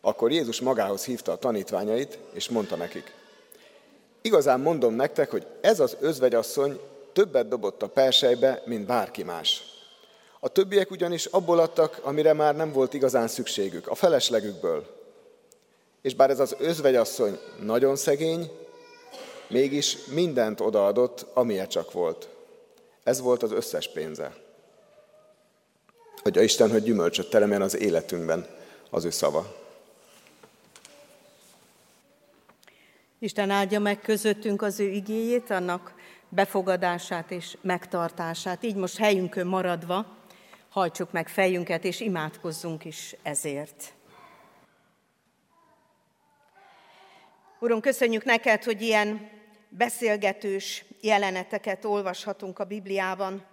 Akkor 0.00 0.32
Jézus 0.32 0.60
magához 0.60 1.04
hívta 1.04 1.32
a 1.32 1.38
tanítványait, 1.38 2.18
és 2.32 2.48
mondta 2.48 2.76
nekik, 2.76 3.14
igazán 4.22 4.60
mondom 4.60 4.94
nektek, 4.94 5.30
hogy 5.30 5.46
ez 5.60 5.80
az 5.80 5.96
özvegyasszony 6.00 6.80
többet 7.12 7.48
dobott 7.48 7.82
a 7.82 7.88
persejbe, 7.88 8.62
mint 8.66 8.86
bárki 8.86 9.22
más. 9.22 9.73
A 10.44 10.48
többiek 10.48 10.90
ugyanis 10.90 11.24
abból 11.24 11.58
adtak, 11.58 12.00
amire 12.02 12.32
már 12.32 12.56
nem 12.56 12.72
volt 12.72 12.94
igazán 12.94 13.28
szükségük, 13.28 13.88
a 13.88 13.94
feleslegükből. 13.94 14.86
És 16.02 16.14
bár 16.14 16.30
ez 16.30 16.40
az 16.40 16.56
özvegyasszony 16.58 17.38
nagyon 17.60 17.96
szegény, 17.96 18.50
mégis 19.48 19.96
mindent 20.06 20.60
odaadott, 20.60 21.26
amilyen 21.34 21.68
csak 21.68 21.92
volt. 21.92 22.28
Ez 23.02 23.20
volt 23.20 23.42
az 23.42 23.52
összes 23.52 23.92
pénze. 23.92 24.36
Hogy 26.22 26.38
a 26.38 26.42
Isten, 26.42 26.70
hogy 26.70 26.82
gyümölcsöt 26.82 27.30
teremjen 27.30 27.62
az 27.62 27.76
életünkben 27.76 28.46
az 28.90 29.04
ő 29.04 29.10
szava. 29.10 29.56
Isten 33.18 33.50
áldja 33.50 33.80
meg 33.80 34.00
közöttünk 34.00 34.62
az 34.62 34.80
ő 34.80 34.88
igéjét, 34.88 35.50
annak 35.50 35.94
befogadását 36.28 37.30
és 37.30 37.56
megtartását. 37.60 38.62
Így 38.62 38.76
most 38.76 38.96
helyünkön 38.96 39.46
maradva, 39.46 40.22
hajtsuk 40.74 41.12
meg 41.12 41.28
fejünket, 41.28 41.84
és 41.84 42.00
imádkozzunk 42.00 42.84
is 42.84 43.16
ezért. 43.22 43.92
Urunk, 47.60 47.82
köszönjük 47.82 48.24
neked, 48.24 48.64
hogy 48.64 48.82
ilyen 48.82 49.30
beszélgetős 49.68 50.84
jeleneteket 51.00 51.84
olvashatunk 51.84 52.58
a 52.58 52.64
Bibliában, 52.64 53.44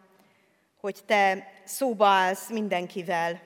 hogy 0.80 1.00
te 1.06 1.52
szóba 1.64 2.08
állsz 2.08 2.50
mindenkivel. 2.50 3.42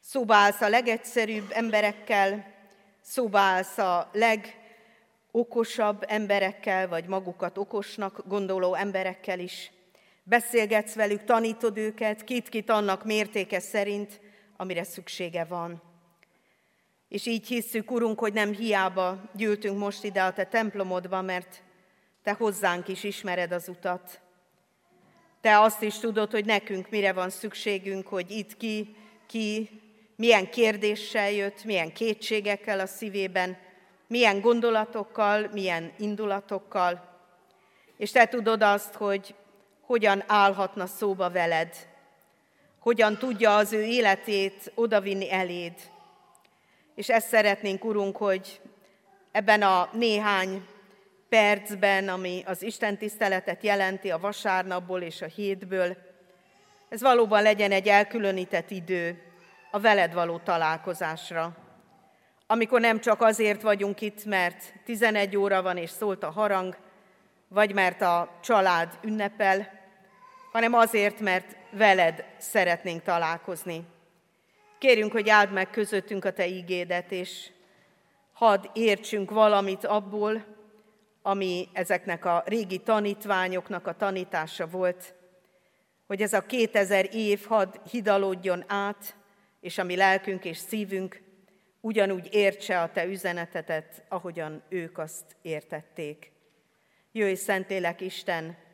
Szóba 0.00 0.34
állsz 0.34 0.60
a 0.60 0.68
legegyszerűbb 0.68 1.50
emberekkel, 1.50 2.54
szóba 3.00 3.38
állsz 3.38 3.78
a 3.78 4.10
legokosabb 4.12 6.04
emberekkel, 6.08 6.88
vagy 6.88 7.06
magukat 7.06 7.58
okosnak 7.58 8.22
gondoló 8.26 8.74
emberekkel 8.74 9.38
is. 9.38 9.70
Beszélgetsz 10.28 10.94
velük, 10.94 11.24
tanítod 11.24 11.78
őket, 11.78 12.24
kit-kit 12.24 12.70
annak 12.70 13.04
mértéke 13.04 13.60
szerint, 13.60 14.20
amire 14.56 14.84
szüksége 14.84 15.44
van. 15.44 15.82
És 17.08 17.26
így 17.26 17.46
hisszük, 17.46 17.90
Urunk, 17.90 18.18
hogy 18.18 18.32
nem 18.32 18.52
hiába 18.52 19.30
gyűltünk 19.34 19.78
most 19.78 20.04
ide 20.04 20.22
a 20.22 20.32
Te 20.32 20.44
templomodba, 20.44 21.22
mert 21.22 21.62
Te 22.22 22.32
hozzánk 22.32 22.88
is 22.88 23.04
ismered 23.04 23.52
az 23.52 23.68
utat. 23.68 24.20
Te 25.40 25.60
azt 25.60 25.82
is 25.82 25.98
tudod, 25.98 26.30
hogy 26.30 26.44
nekünk 26.44 26.90
mire 26.90 27.12
van 27.12 27.30
szükségünk, 27.30 28.06
hogy 28.06 28.30
itt 28.30 28.56
ki, 28.56 28.96
ki 29.26 29.70
milyen 30.16 30.50
kérdéssel 30.50 31.30
jött, 31.30 31.64
milyen 31.64 31.92
kétségekkel 31.92 32.80
a 32.80 32.86
szívében, 32.86 33.58
milyen 34.06 34.40
gondolatokkal, 34.40 35.48
milyen 35.52 35.92
indulatokkal. 35.98 37.20
És 37.96 38.10
Te 38.10 38.26
tudod 38.26 38.62
azt, 38.62 38.94
hogy 38.94 39.34
hogyan 39.88 40.24
állhatna 40.26 40.86
szóba 40.86 41.30
veled, 41.30 41.74
hogyan 42.78 43.16
tudja 43.16 43.56
az 43.56 43.72
ő 43.72 43.82
életét 43.82 44.72
odavinni 44.74 45.32
eléd, 45.32 45.72
és 46.94 47.08
ezt 47.08 47.28
szeretnénk, 47.28 47.84
Urunk, 47.84 48.16
hogy 48.16 48.60
ebben 49.32 49.62
a 49.62 49.88
néhány 49.92 50.66
percben, 51.28 52.08
ami 52.08 52.42
az 52.46 52.62
Isten 52.62 52.98
tiszteletet 52.98 53.62
jelenti 53.62 54.10
a 54.10 54.18
vasárnapból 54.18 55.02
és 55.02 55.22
a 55.22 55.26
hétből, 55.26 55.96
ez 56.88 57.00
valóban 57.00 57.42
legyen 57.42 57.72
egy 57.72 57.88
elkülönített 57.88 58.70
idő 58.70 59.22
a 59.70 59.80
veled 59.80 60.12
való 60.12 60.38
találkozásra. 60.38 61.56
Amikor 62.46 62.80
nem 62.80 63.00
csak 63.00 63.22
azért 63.22 63.62
vagyunk 63.62 64.00
itt, 64.00 64.24
mert 64.24 64.72
11 64.84 65.36
óra 65.36 65.62
van 65.62 65.76
és 65.76 65.90
szólt 65.90 66.22
a 66.22 66.30
harang, 66.30 66.76
vagy 67.48 67.74
mert 67.74 68.00
a 68.02 68.38
család 68.42 68.98
ünnepel, 69.02 69.76
hanem 70.58 70.74
azért, 70.74 71.20
mert 71.20 71.56
veled 71.70 72.24
szeretnénk 72.38 73.02
találkozni. 73.02 73.84
Kérjünk, 74.78 75.12
hogy 75.12 75.28
áld 75.28 75.52
meg 75.52 75.70
közöttünk 75.70 76.24
a 76.24 76.32
Te 76.32 76.46
ígédet, 76.46 77.12
és 77.12 77.50
hadd 78.32 78.64
értsünk 78.72 79.30
valamit 79.30 79.84
abból, 79.84 80.44
ami 81.22 81.68
ezeknek 81.72 82.24
a 82.24 82.42
régi 82.46 82.78
tanítványoknak 82.78 83.86
a 83.86 83.96
tanítása 83.96 84.66
volt, 84.66 85.14
hogy 86.06 86.22
ez 86.22 86.32
a 86.32 86.46
2000 86.46 87.14
év 87.14 87.44
hadd 87.46 87.74
hidalódjon 87.90 88.64
át, 88.66 89.16
és 89.60 89.78
a 89.78 89.84
mi 89.84 89.96
lelkünk 89.96 90.44
és 90.44 90.56
szívünk 90.56 91.22
ugyanúgy 91.80 92.28
értse 92.30 92.80
a 92.80 92.92
Te 92.92 93.06
üzenetetet, 93.06 94.04
ahogyan 94.08 94.62
ők 94.68 94.98
azt 94.98 95.36
értették. 95.42 96.32
Jöjj, 97.12 97.34
Szentélek 97.34 98.00
Isten, 98.00 98.66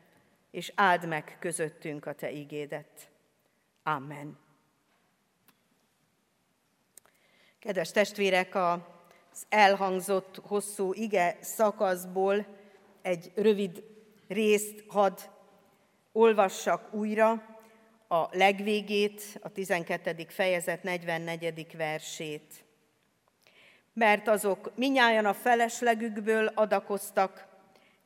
és 0.55 0.71
áld 0.75 1.07
meg 1.07 1.37
közöttünk 1.39 2.05
a 2.05 2.13
Te 2.13 2.31
ígédet. 2.31 3.09
Amen. 3.83 4.37
Kedves 7.59 7.91
testvérek, 7.91 8.55
az 8.55 9.45
elhangzott 9.49 10.37
hosszú 10.43 10.93
ige 10.93 11.37
szakaszból 11.41 12.45
egy 13.01 13.31
rövid 13.35 13.83
részt 14.27 14.83
had 14.87 15.29
olvassak 16.11 16.93
újra, 16.93 17.57
a 18.07 18.27
legvégét, 18.31 19.39
a 19.41 19.49
12. 19.49 20.25
fejezet 20.27 20.83
44. 20.83 21.75
versét. 21.77 22.65
Mert 23.93 24.27
azok 24.27 24.71
minnyáján 24.75 25.25
a 25.25 25.33
feleslegükből 25.33 26.47
adakoztak, 26.47 27.47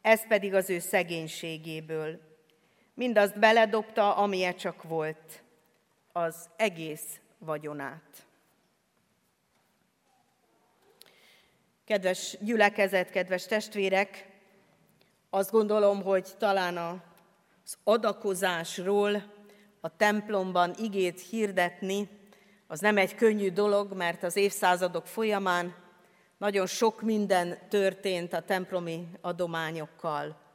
ez 0.02 0.28
pedig 0.28 0.54
az 0.54 0.70
ő 0.70 0.80
szegénységéből. 0.80 2.29
Mindazt 3.00 3.40
beledobta, 3.40 4.16
amilyen 4.16 4.56
csak 4.56 4.84
volt, 4.84 5.44
az 6.12 6.50
egész 6.56 7.20
vagyonát. 7.38 8.26
Kedves 11.86 12.38
gyülekezet, 12.40 13.10
kedves 13.10 13.46
testvérek, 13.46 14.28
azt 15.30 15.52
gondolom, 15.52 16.04
hogy 16.04 16.28
talán 16.38 16.78
az 16.78 17.78
adakozásról 17.84 19.24
a 19.80 19.96
templomban 19.96 20.74
igét 20.78 21.22
hirdetni, 21.22 22.10
az 22.68 22.80
nem 22.80 22.98
egy 22.98 23.16
könnyű 23.16 23.52
dolog, 23.52 23.94
mert 23.94 24.24
az 24.24 24.36
évszázadok 24.36 25.08
folyamán 25.08 25.76
nagyon 26.38 26.66
sok 26.66 27.02
minden 27.02 27.58
történt 27.70 28.34
a 28.34 28.42
templomi 28.42 29.08
adományokkal. 29.22 30.49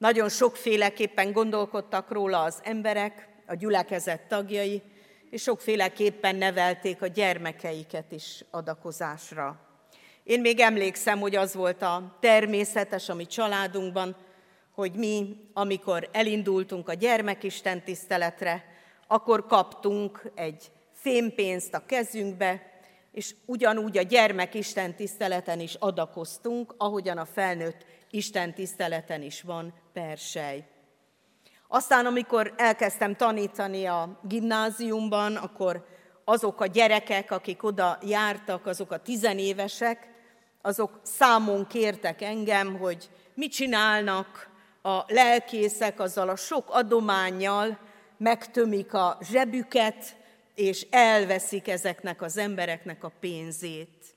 Nagyon 0.00 0.28
sokféleképpen 0.28 1.32
gondolkodtak 1.32 2.10
róla 2.10 2.42
az 2.42 2.60
emberek, 2.62 3.28
a 3.46 3.54
gyülekezet 3.54 4.20
tagjai, 4.28 4.82
és 5.30 5.42
sokféleképpen 5.42 6.36
nevelték 6.36 7.02
a 7.02 7.06
gyermekeiket 7.06 8.12
is 8.12 8.44
adakozásra. 8.50 9.60
Én 10.22 10.40
még 10.40 10.60
emlékszem, 10.60 11.18
hogy 11.18 11.36
az 11.36 11.54
volt 11.54 11.82
a 11.82 12.16
természetes 12.20 13.08
a 13.08 13.14
mi 13.14 13.26
családunkban, 13.26 14.16
hogy 14.74 14.92
mi, 14.92 15.36
amikor 15.52 16.08
elindultunk 16.12 16.88
a 16.88 16.94
gyermekisten 16.94 17.82
tiszteletre, 17.82 18.64
akkor 19.06 19.46
kaptunk 19.46 20.30
egy 20.34 20.70
fémpénzt 20.92 21.74
a 21.74 21.86
kezünkbe, 21.86 22.80
és 23.12 23.34
ugyanúgy 23.46 23.98
a 23.98 24.02
gyermek 24.02 24.54
Isten 24.54 24.94
tiszteleten 24.94 25.60
is 25.60 25.74
adakoztunk, 25.74 26.74
ahogyan 26.76 27.18
a 27.18 27.24
felnőtt 27.24 27.86
Isten 28.10 28.54
tiszteleten 28.54 29.22
is 29.22 29.42
van 29.42 29.74
persej. 29.92 30.64
Aztán, 31.68 32.06
amikor 32.06 32.54
elkezdtem 32.56 33.16
tanítani 33.16 33.86
a 33.86 34.20
gimnáziumban, 34.22 35.36
akkor 35.36 35.86
azok 36.24 36.60
a 36.60 36.66
gyerekek, 36.66 37.30
akik 37.30 37.62
oda 37.62 37.98
jártak, 38.02 38.66
azok 38.66 38.90
a 38.90 39.02
tizenévesek, 39.02 40.08
azok 40.62 41.00
számon 41.02 41.66
kértek 41.66 42.22
engem, 42.22 42.78
hogy 42.78 43.10
mit 43.34 43.52
csinálnak 43.52 44.50
a 44.82 45.04
lelkészek 45.06 46.00
azzal 46.00 46.28
a 46.28 46.36
sok 46.36 46.70
adományjal, 46.70 47.78
megtömik 48.16 48.94
a 48.94 49.18
zsebüket, 49.20 50.16
és 50.54 50.86
elveszik 50.90 51.68
ezeknek 51.68 52.22
az 52.22 52.36
embereknek 52.36 53.04
a 53.04 53.12
pénzét. 53.20 54.14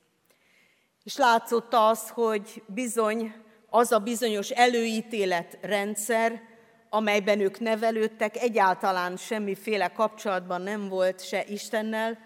És 1.04 1.18
látszott 1.18 1.74
az, 1.74 2.10
hogy 2.10 2.64
bizony 2.68 3.34
az 3.76 3.92
a 3.92 4.00
bizonyos 4.00 4.50
előítéletrendszer, 4.50 6.42
amelyben 6.90 7.40
ők 7.40 7.60
nevelődtek, 7.60 8.38
egyáltalán 8.38 9.18
semmiféle 9.18 9.88
kapcsolatban 9.88 10.62
nem 10.62 10.90
volt 10.90 11.26
se 11.26 11.44
Istennel, 11.48 12.18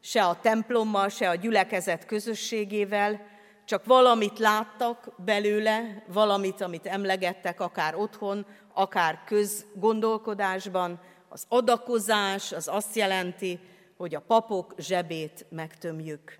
se 0.00 0.24
a 0.24 0.40
templommal, 0.40 1.08
se 1.08 1.28
a 1.28 1.34
gyülekezet 1.34 2.06
közösségével, 2.06 3.26
csak 3.64 3.84
valamit 3.84 4.38
láttak 4.38 5.08
belőle, 5.24 6.04
valamit, 6.12 6.60
amit 6.60 6.86
emlegettek, 6.86 7.60
akár 7.60 7.94
otthon, 7.94 8.46
akár 8.72 9.18
közgondolkodásban. 9.26 11.00
Az 11.28 11.44
adakozás 11.48 12.52
az 12.52 12.68
azt 12.68 12.96
jelenti, 12.96 13.60
hogy 13.96 14.14
a 14.14 14.24
papok 14.26 14.74
zsebét 14.78 15.46
megtömjük. 15.50 16.38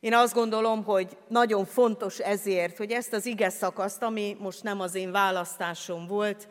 Én 0.00 0.14
azt 0.14 0.34
gondolom, 0.34 0.84
hogy 0.84 1.16
nagyon 1.28 1.64
fontos 1.64 2.18
ezért, 2.18 2.76
hogy 2.76 2.90
ezt 2.90 3.12
az 3.12 3.26
ige 3.26 3.48
szakaszt, 3.48 4.02
ami 4.02 4.36
most 4.40 4.62
nem 4.62 4.80
az 4.80 4.94
én 4.94 5.10
választásom 5.10 6.06
volt, 6.06 6.48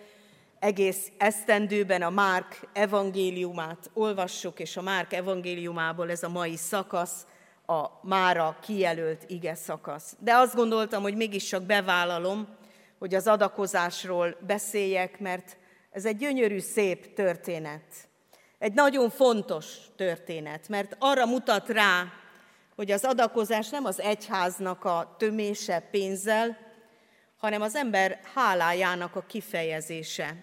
egész 0.59 1.11
esztendőben 1.17 2.01
a 2.01 2.09
Márk 2.09 2.67
evangéliumát 2.73 3.89
olvassuk, 3.93 4.59
és 4.59 4.77
a 4.77 4.81
Márk 4.81 5.13
evangéliumából 5.13 6.09
ez 6.11 6.23
a 6.23 6.29
mai 6.29 6.55
szakasz 6.55 7.25
a 7.65 7.85
mára 8.01 8.57
kijelölt 8.61 9.23
ige 9.27 9.55
szakasz. 9.55 10.15
De 10.19 10.35
azt 10.35 10.55
gondoltam, 10.55 11.01
hogy 11.01 11.15
mégiscsak 11.15 11.63
bevállalom, 11.63 12.47
hogy 12.99 13.15
az 13.15 13.27
adakozásról 13.27 14.37
beszéljek, 14.47 15.19
mert 15.19 15.57
ez 15.91 16.05
egy 16.05 16.17
gyönyörű, 16.17 16.59
szép 16.59 17.13
történet. 17.13 18.07
Egy 18.59 18.73
nagyon 18.73 19.09
fontos 19.09 19.75
történet, 19.95 20.69
mert 20.69 20.95
arra 20.99 21.25
mutat 21.25 21.69
rá, 21.69 22.11
hogy 22.77 22.91
az 22.91 23.03
adakozás 23.03 23.69
nem 23.69 23.85
az 23.85 24.01
egyháznak 24.01 24.85
a 24.85 25.15
tömése 25.17 25.79
pénzzel, 25.91 26.57
hanem 27.37 27.61
az 27.61 27.75
ember 27.75 28.19
hálájának 28.33 29.15
a 29.15 29.25
kifejezése. 29.27 30.35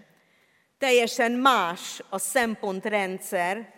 Teljesen 0.78 1.32
más 1.32 2.02
a 2.08 2.18
szempontrendszer, 2.18 3.72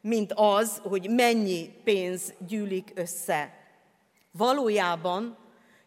mint 0.00 0.32
az, 0.34 0.80
hogy 0.82 1.10
mennyi 1.10 1.70
pénz 1.84 2.34
gyűlik 2.38 2.92
össze. 2.94 3.54
Valójában 4.32 5.38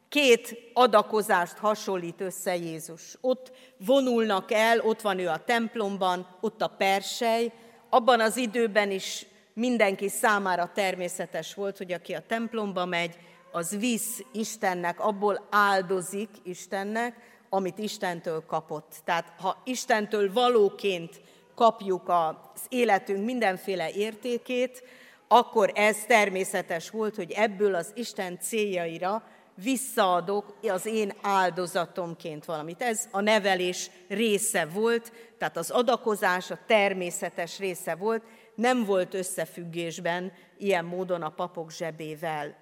két 0.09 0.57
adakozást 0.73 1.57
hasonlít 1.57 2.21
össze 2.21 2.55
Jézus. 2.55 3.17
Ott 3.21 3.51
vonulnak 3.77 4.51
el, 4.51 4.79
ott 4.79 5.01
van 5.01 5.19
ő 5.19 5.27
a 5.27 5.43
templomban, 5.43 6.37
ott 6.41 6.61
a 6.61 6.67
persej, 6.77 7.53
abban 7.89 8.19
az 8.19 8.37
időben 8.37 8.91
is 8.91 9.25
mindenki 9.53 10.09
számára 10.09 10.71
természetes 10.73 11.53
volt, 11.53 11.77
hogy 11.77 11.91
aki 11.91 12.13
a 12.13 12.23
templomba 12.27 12.85
megy, 12.85 13.17
az 13.51 13.77
visz 13.77 14.23
Istennek, 14.31 14.99
abból 14.99 15.47
áldozik 15.49 16.29
Istennek, 16.43 17.15
amit 17.49 17.77
Istentől 17.77 18.43
kapott. 18.45 18.95
Tehát 19.03 19.33
ha 19.39 19.61
Istentől 19.63 20.33
valóként 20.33 21.21
kapjuk 21.55 22.09
az 22.09 22.61
életünk 22.69 23.25
mindenféle 23.25 23.91
értékét, 23.91 24.83
akkor 25.27 25.71
ez 25.75 25.97
természetes 26.07 26.89
volt, 26.89 27.15
hogy 27.15 27.31
ebből 27.31 27.75
az 27.75 27.91
Isten 27.95 28.39
céljaira 28.39 29.23
visszaadok 29.63 30.57
az 30.61 30.85
én 30.85 31.13
áldozatomként 31.21 32.45
valamit. 32.45 32.81
Ez 32.81 33.07
a 33.11 33.21
nevelés 33.21 33.89
része 34.07 34.65
volt, 34.65 35.11
tehát 35.37 35.57
az 35.57 35.69
adakozás 35.69 36.51
a 36.51 36.59
természetes 36.67 37.59
része 37.59 37.95
volt, 37.95 38.23
nem 38.59 38.85
volt 38.85 39.13
összefüggésben 39.13 40.31
ilyen 40.57 40.85
módon 40.85 41.21
a 41.21 41.29
papok 41.29 41.71
zsebével. 41.71 42.55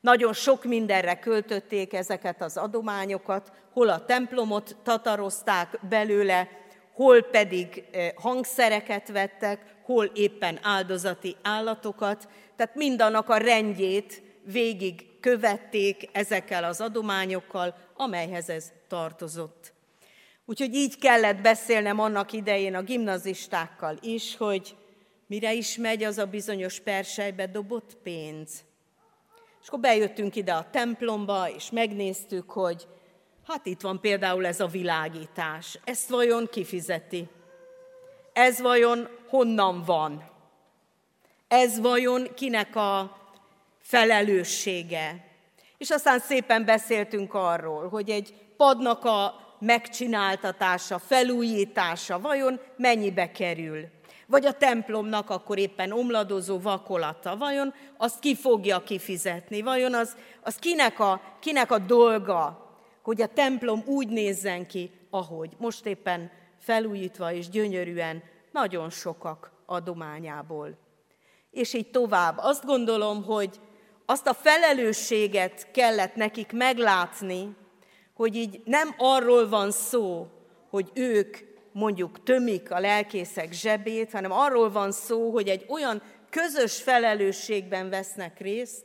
Nagyon 0.00 0.32
sok 0.32 0.64
mindenre 0.64 1.18
költötték 1.18 1.92
ezeket 1.92 2.42
az 2.42 2.56
adományokat, 2.56 3.52
hol 3.72 3.88
a 3.88 4.04
templomot 4.04 4.76
tatarozták 4.82 5.78
belőle, 5.88 6.48
hol 6.94 7.22
pedig 7.22 7.84
eh, 7.92 8.10
hangszereket 8.14 9.08
vettek, 9.08 9.74
hol 9.82 10.04
éppen 10.04 10.58
áldozati 10.62 11.36
állatokat, 11.42 12.28
tehát 12.56 12.74
mindannak 12.74 13.28
a 13.28 13.36
rendjét 13.36 14.22
végig 14.44 15.20
követték 15.20 16.08
ezekkel 16.12 16.64
az 16.64 16.80
adományokkal, 16.80 17.74
amelyhez 17.96 18.48
ez 18.48 18.72
tartozott. 18.88 19.72
Úgyhogy 20.44 20.74
így 20.74 20.98
kellett 20.98 21.40
beszélnem 21.40 21.98
annak 21.98 22.32
idején 22.32 22.74
a 22.74 22.82
gimnazistákkal 22.82 23.98
is, 24.00 24.36
hogy 24.36 24.76
mire 25.32 25.52
is 25.52 25.76
megy 25.76 26.04
az 26.04 26.18
a 26.18 26.26
bizonyos 26.26 26.80
persejbe 26.80 27.46
dobott 27.46 27.96
pénz. 28.02 28.64
És 29.62 29.68
akkor 29.68 29.80
bejöttünk 29.80 30.36
ide 30.36 30.52
a 30.52 30.70
templomba, 30.70 31.48
és 31.56 31.70
megnéztük, 31.70 32.50
hogy 32.50 32.88
hát 33.46 33.66
itt 33.66 33.80
van 33.80 34.00
például 34.00 34.46
ez 34.46 34.60
a 34.60 34.66
világítás. 34.66 35.78
Ezt 35.84 36.08
vajon 36.08 36.48
kifizeti? 36.50 37.28
Ez 38.32 38.60
vajon 38.60 39.08
honnan 39.28 39.82
van? 39.84 40.30
Ez 41.48 41.80
vajon 41.80 42.28
kinek 42.34 42.76
a 42.76 43.18
felelőssége? 43.80 45.24
És 45.78 45.90
aztán 45.90 46.18
szépen 46.18 46.64
beszéltünk 46.64 47.34
arról, 47.34 47.88
hogy 47.88 48.10
egy 48.10 48.34
padnak 48.56 49.04
a 49.04 49.34
megcsináltatása, 49.58 50.98
felújítása 50.98 52.20
vajon 52.20 52.60
mennyibe 52.76 53.30
kerül? 53.30 54.00
Vagy 54.32 54.46
a 54.46 54.52
templomnak 54.52 55.30
akkor 55.30 55.58
éppen 55.58 55.92
omladozó 55.92 56.58
vakolata, 56.58 57.36
vajon 57.36 57.74
azt 57.96 58.18
ki 58.18 58.34
fogja 58.34 58.82
kifizetni? 58.82 59.62
Vajon 59.62 59.94
az, 59.94 60.16
az 60.42 60.54
kinek, 60.54 61.00
a, 61.00 61.20
kinek 61.40 61.72
a 61.72 61.78
dolga, 61.78 62.70
hogy 63.02 63.22
a 63.22 63.26
templom 63.26 63.82
úgy 63.86 64.08
nézzen 64.08 64.66
ki, 64.66 64.90
ahogy 65.10 65.52
most 65.58 65.86
éppen 65.86 66.30
felújítva 66.58 67.32
és 67.32 67.48
gyönyörűen 67.48 68.22
nagyon 68.52 68.90
sokak 68.90 69.50
adományából. 69.66 70.78
És 71.50 71.74
így 71.74 71.90
tovább. 71.90 72.34
Azt 72.38 72.64
gondolom, 72.64 73.24
hogy 73.24 73.60
azt 74.06 74.26
a 74.26 74.34
felelősséget 74.34 75.70
kellett 75.70 76.14
nekik 76.14 76.52
meglátni, 76.52 77.56
hogy 78.14 78.36
így 78.36 78.62
nem 78.64 78.94
arról 78.98 79.48
van 79.48 79.70
szó, 79.70 80.26
hogy 80.70 80.90
ők 80.94 81.51
mondjuk 81.72 82.22
tömik 82.22 82.70
a 82.70 82.80
lelkészek 82.80 83.52
zsebét, 83.52 84.12
hanem 84.12 84.32
arról 84.32 84.70
van 84.70 84.92
szó, 84.92 85.30
hogy 85.30 85.48
egy 85.48 85.64
olyan 85.68 86.02
közös 86.30 86.82
felelősségben 86.82 87.90
vesznek 87.90 88.38
részt, 88.38 88.84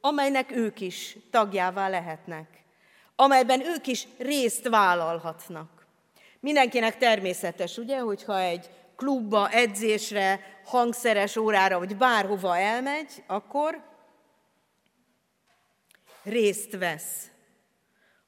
amelynek 0.00 0.50
ők 0.50 0.80
is 0.80 1.16
tagjává 1.30 1.88
lehetnek, 1.88 2.48
amelyben 3.16 3.66
ők 3.66 3.86
is 3.86 4.06
részt 4.18 4.68
vállalhatnak. 4.68 5.86
Mindenkinek 6.40 6.98
természetes, 6.98 7.76
ugye, 7.76 7.98
hogyha 7.98 8.40
egy 8.40 8.70
klubba, 8.96 9.50
edzésre, 9.50 10.40
hangszeres 10.64 11.36
órára, 11.36 11.78
vagy 11.78 11.96
bárhova 11.96 12.58
elmegy, 12.58 13.24
akkor 13.26 13.82
részt 16.22 16.76
vesz 16.76 17.30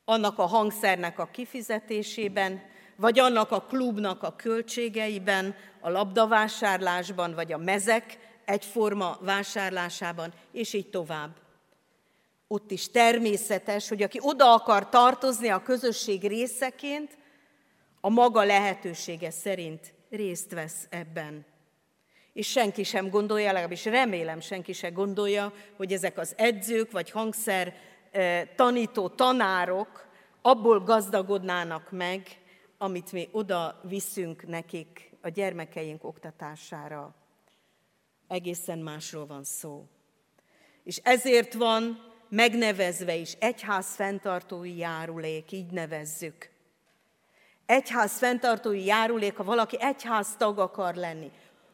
annak 0.04 0.38
a 0.38 0.46
hangszernek 0.46 1.18
a 1.18 1.28
kifizetésében, 1.32 2.62
vagy 3.00 3.18
annak 3.18 3.50
a 3.50 3.60
klubnak 3.60 4.22
a 4.22 4.36
költségeiben, 4.36 5.54
a 5.80 5.90
labdavásárlásban, 5.90 7.34
vagy 7.34 7.52
a 7.52 7.58
mezek 7.58 8.18
egyforma 8.44 9.18
vásárlásában, 9.20 10.32
és 10.52 10.72
így 10.72 10.90
tovább. 10.90 11.36
Ott 12.46 12.70
is 12.70 12.90
természetes, 12.90 13.88
hogy 13.88 14.02
aki 14.02 14.18
oda 14.22 14.52
akar 14.52 14.88
tartozni 14.88 15.48
a 15.48 15.62
közösség 15.62 16.26
részeként, 16.26 17.16
a 18.00 18.08
maga 18.08 18.44
lehetősége 18.44 19.30
szerint 19.30 19.92
részt 20.10 20.52
vesz 20.52 20.86
ebben. 20.90 21.46
És 22.32 22.50
senki 22.50 22.82
sem 22.82 23.10
gondolja, 23.10 23.46
legalábbis 23.46 23.84
remélem 23.84 24.40
senki 24.40 24.72
sem 24.72 24.92
gondolja, 24.92 25.52
hogy 25.76 25.92
ezek 25.92 26.18
az 26.18 26.34
edzők 26.36 26.90
vagy 26.90 27.10
hangszer 27.10 27.74
eh, 28.10 28.48
tanító 28.56 29.08
tanárok 29.08 30.06
abból 30.42 30.80
gazdagodnának 30.80 31.90
meg, 31.90 32.22
amit 32.78 33.12
mi 33.12 33.28
oda 33.32 33.80
viszünk 33.82 34.46
nekik 34.46 35.10
a 35.22 35.28
gyermekeink 35.28 36.04
oktatására. 36.04 37.14
Egészen 38.28 38.78
másról 38.78 39.26
van 39.26 39.44
szó. 39.44 39.84
És 40.84 40.96
ezért 40.96 41.54
van 41.54 42.12
megnevezve 42.28 43.14
is 43.14 43.32
egyház 43.32 43.94
fenntartói 43.94 44.76
járulék, 44.76 45.52
így 45.52 45.70
nevezzük. 45.70 46.50
Egyház 47.66 48.18
fenntartói 48.18 48.84
járulék, 48.84 49.36
ha 49.36 49.44
valaki 49.44 49.76
egyház 49.80 50.36
tag 50.36 50.58
akar 50.58 50.94
lenni. 50.94 51.30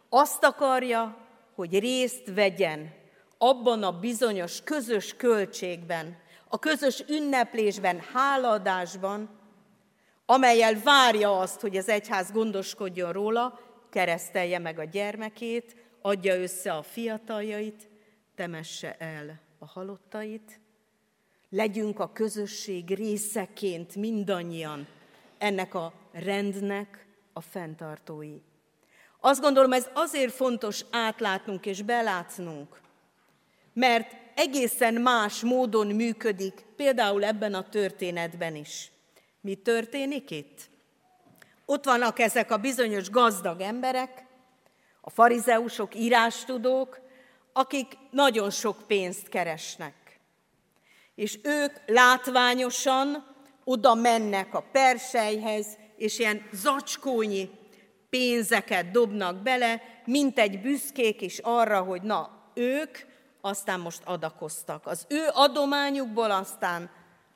Azt 0.08 0.44
akarja, 0.44 1.16
hogy 1.54 1.78
részt 1.78 2.34
vegyen 2.34 2.92
abban 3.38 3.82
a 3.82 3.98
bizonyos 3.98 4.62
közös 4.62 5.16
költségben, 5.16 6.18
a 6.48 6.58
közös 6.58 7.04
ünneplésben, 7.08 8.00
háladásban, 8.12 9.28
amelyel 10.26 10.80
várja 10.82 11.38
azt, 11.38 11.60
hogy 11.60 11.76
az 11.76 11.88
egyház 11.88 12.32
gondoskodjon 12.32 13.12
róla, 13.12 13.60
keresztelje 13.90 14.58
meg 14.58 14.78
a 14.78 14.84
gyermekét, 14.84 15.76
adja 16.00 16.36
össze 16.36 16.72
a 16.72 16.82
fiataljait, 16.82 17.88
temesse 18.34 18.96
el 18.98 19.40
a 19.58 19.66
halottait, 19.66 20.60
legyünk 21.50 22.00
a 22.00 22.12
közösség 22.12 22.94
részeként 22.94 23.96
mindannyian 23.96 24.86
ennek 25.38 25.74
a 25.74 25.92
rendnek 26.12 27.06
a 27.32 27.40
fenntartói. 27.40 28.36
Azt 29.20 29.40
gondolom, 29.40 29.72
ez 29.72 29.88
azért 29.94 30.32
fontos 30.32 30.84
átlátnunk 30.90 31.66
és 31.66 31.82
belátnunk, 31.82 32.80
mert 33.72 34.16
egészen 34.34 34.94
más 34.94 35.40
módon 35.40 35.86
működik, 35.86 36.64
például 36.76 37.24
ebben 37.24 37.54
a 37.54 37.68
történetben 37.68 38.54
is. 38.54 38.92
Mi 39.44 39.54
történik 39.54 40.30
itt? 40.30 40.70
Ott 41.64 41.84
vannak 41.84 42.18
ezek 42.18 42.50
a 42.50 42.56
bizonyos 42.56 43.10
gazdag 43.10 43.60
emberek, 43.60 44.26
a 45.00 45.10
farizeusok, 45.10 45.94
írástudók, 45.94 47.00
akik 47.52 47.96
nagyon 48.10 48.50
sok 48.50 48.76
pénzt 48.86 49.28
keresnek. 49.28 50.20
És 51.14 51.38
ők 51.42 51.72
látványosan 51.86 53.26
oda 53.64 53.94
mennek 53.94 54.54
a 54.54 54.64
persejhez, 54.72 55.66
és 55.96 56.18
ilyen 56.18 56.48
zacskónyi 56.52 57.50
pénzeket 58.10 58.90
dobnak 58.90 59.42
bele, 59.42 59.82
mint 60.04 60.38
egy 60.38 60.60
büszkék 60.60 61.20
is 61.20 61.38
arra, 61.38 61.82
hogy 61.82 62.02
na, 62.02 62.50
ők 62.54 62.98
aztán 63.40 63.80
most 63.80 64.02
adakoztak. 64.04 64.86
Az 64.86 65.06
ő 65.08 65.28
adományukból 65.32 66.30
aztán 66.30 66.90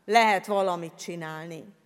lehet 0.05 0.47
valamit 0.47 0.94
csinálni. 0.94 1.77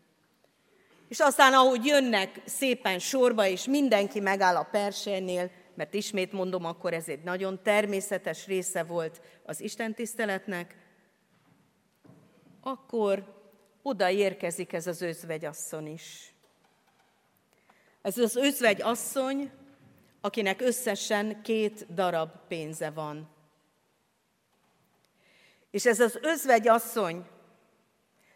És 1.12 1.20
aztán, 1.20 1.52
ahogy 1.52 1.84
jönnek 1.84 2.40
szépen 2.44 2.98
sorba, 2.98 3.46
és 3.46 3.64
mindenki 3.64 4.20
megáll 4.20 4.56
a 4.56 4.68
persejnél, 4.70 5.50
mert 5.74 5.94
ismét 5.94 6.32
mondom, 6.32 6.64
akkor 6.64 6.92
ez 6.92 7.08
egy 7.08 7.22
nagyon 7.22 7.62
természetes 7.62 8.46
része 8.46 8.82
volt 8.82 9.20
az 9.44 9.60
Isten 9.60 9.94
tiszteletnek, 9.94 10.76
akkor 12.60 13.24
oda 13.82 14.10
érkezik 14.10 14.72
ez 14.72 14.86
az 14.86 15.02
özvegyasszony 15.02 15.86
is. 15.86 16.34
Ez 18.02 18.18
az 18.18 18.36
özvegyasszony, 18.36 19.50
akinek 20.20 20.60
összesen 20.60 21.42
két 21.42 21.94
darab 21.94 22.30
pénze 22.48 22.90
van. 22.90 23.28
És 25.70 25.86
ez 25.86 26.00
az 26.00 26.18
özvegyasszony 26.22 27.26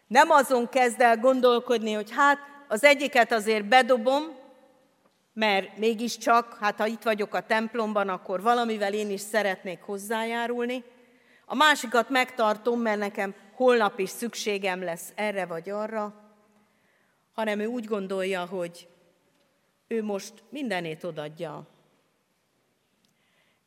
nem 0.07 0.29
azon 0.29 0.69
kezd 0.69 1.01
el 1.01 1.17
gondolkodni, 1.17 1.93
hogy 1.93 2.11
hát 2.11 2.55
az 2.67 2.83
egyiket 2.83 3.31
azért 3.31 3.65
bedobom, 3.65 4.23
mert 5.33 5.77
mégiscsak, 5.77 6.57
hát 6.59 6.77
ha 6.77 6.85
itt 6.85 7.01
vagyok 7.01 7.33
a 7.33 7.45
templomban, 7.45 8.09
akkor 8.09 8.41
valamivel 8.41 8.93
én 8.93 9.09
is 9.09 9.21
szeretnék 9.21 9.81
hozzájárulni. 9.81 10.83
A 11.45 11.55
másikat 11.55 12.09
megtartom, 12.09 12.79
mert 12.81 12.99
nekem 12.99 13.35
holnap 13.55 13.99
is 13.99 14.09
szükségem 14.09 14.83
lesz 14.83 15.11
erre 15.15 15.45
vagy 15.45 15.69
arra, 15.69 16.13
hanem 17.33 17.59
ő 17.59 17.65
úgy 17.65 17.85
gondolja, 17.85 18.45
hogy 18.45 18.87
ő 19.87 20.03
most 20.03 20.33
mindenét 20.49 21.03
odadja. 21.03 21.67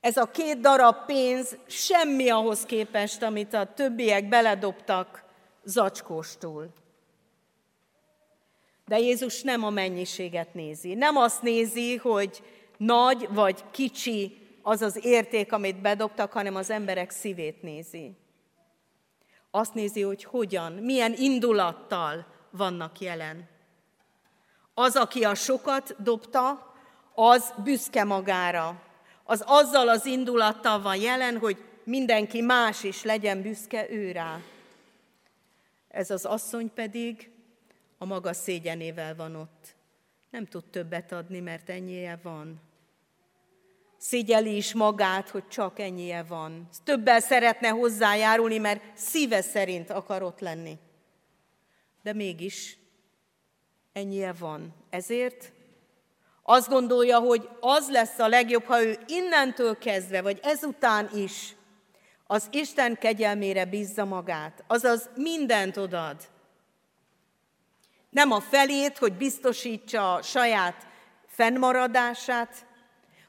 Ez 0.00 0.16
a 0.16 0.30
két 0.30 0.60
darab 0.60 1.06
pénz 1.06 1.56
semmi 1.66 2.30
ahhoz 2.30 2.64
képest, 2.64 3.22
amit 3.22 3.54
a 3.54 3.72
többiek 3.74 4.28
beledobtak 4.28 5.24
zacskóstul. 5.64 6.72
De 8.90 8.98
Jézus 8.98 9.42
nem 9.42 9.64
a 9.64 9.70
mennyiséget 9.70 10.54
nézi. 10.54 10.94
Nem 10.94 11.16
azt 11.16 11.42
nézi, 11.42 11.96
hogy 11.96 12.42
nagy 12.76 13.28
vagy 13.30 13.64
kicsi 13.70 14.38
az 14.62 14.82
az 14.82 15.04
érték, 15.04 15.52
amit 15.52 15.80
bedobtak, 15.80 16.32
hanem 16.32 16.54
az 16.54 16.70
emberek 16.70 17.10
szívét 17.10 17.62
nézi. 17.62 18.12
Azt 19.50 19.74
nézi, 19.74 20.02
hogy 20.02 20.24
hogyan, 20.24 20.72
milyen 20.72 21.14
indulattal 21.16 22.26
vannak 22.50 23.00
jelen. 23.00 23.48
Az, 24.74 24.96
aki 24.96 25.24
a 25.24 25.34
sokat 25.34 26.02
dobta, 26.02 26.74
az 27.14 27.52
büszke 27.64 28.04
magára. 28.04 28.82
Az 29.24 29.44
azzal 29.46 29.88
az 29.88 30.06
indulattal 30.06 30.82
van 30.82 30.96
jelen, 30.96 31.38
hogy 31.38 31.64
mindenki 31.84 32.40
más 32.40 32.82
is 32.82 33.02
legyen 33.02 33.42
büszke 33.42 33.90
ő 33.90 34.12
rá. 34.12 34.40
Ez 35.88 36.10
az 36.10 36.24
asszony 36.24 36.72
pedig 36.74 37.30
a 38.02 38.04
maga 38.04 38.32
szégyenével 38.32 39.14
van 39.14 39.34
ott. 39.34 39.74
Nem 40.30 40.46
tud 40.46 40.64
többet 40.64 41.12
adni, 41.12 41.40
mert 41.40 41.68
ennyie 41.68 42.18
van. 42.22 42.60
Szégyeli 43.96 44.56
is 44.56 44.74
magát, 44.74 45.28
hogy 45.28 45.48
csak 45.48 45.78
ennyie 45.78 46.22
van. 46.22 46.68
Többel 46.84 47.20
szeretne 47.20 47.68
hozzájárulni, 47.68 48.58
mert 48.58 48.82
szíve 48.94 49.40
szerint 49.40 49.90
akar 49.90 50.22
ott 50.22 50.40
lenni. 50.40 50.78
De 52.02 52.12
mégis 52.12 52.78
ennyie 53.92 54.32
van. 54.32 54.74
Ezért 54.90 55.52
azt 56.42 56.68
gondolja, 56.68 57.18
hogy 57.18 57.48
az 57.60 57.90
lesz 57.90 58.18
a 58.18 58.28
legjobb, 58.28 58.64
ha 58.64 58.82
ő 58.82 58.98
innentől 59.06 59.78
kezdve, 59.78 60.22
vagy 60.22 60.40
ezután 60.42 61.10
is 61.14 61.54
az 62.26 62.48
Isten 62.50 62.98
kegyelmére 62.98 63.64
bízza 63.64 64.04
magát, 64.04 64.64
azaz 64.66 65.10
mindent 65.14 65.76
odad. 65.76 66.29
Nem 68.10 68.30
a 68.30 68.40
felét, 68.40 68.98
hogy 68.98 69.12
biztosítsa 69.12 70.14
a 70.14 70.22
saját 70.22 70.86
fennmaradását, 71.26 72.66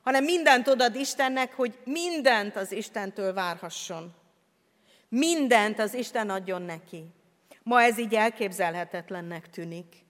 hanem 0.03 0.23
mindent 0.23 0.67
odad 0.67 0.95
Istennek, 0.95 1.53
hogy 1.55 1.79
mindent 1.83 2.55
az 2.55 2.71
Istentől 2.71 3.33
várhasson. 3.33 4.13
Mindent 5.09 5.79
az 5.79 5.93
Isten 5.93 6.29
adjon 6.29 6.61
neki. 6.61 7.05
Ma 7.63 7.81
ez 7.81 7.97
így 7.97 8.15
elképzelhetetlennek 8.15 9.49
tűnik. 9.49 10.05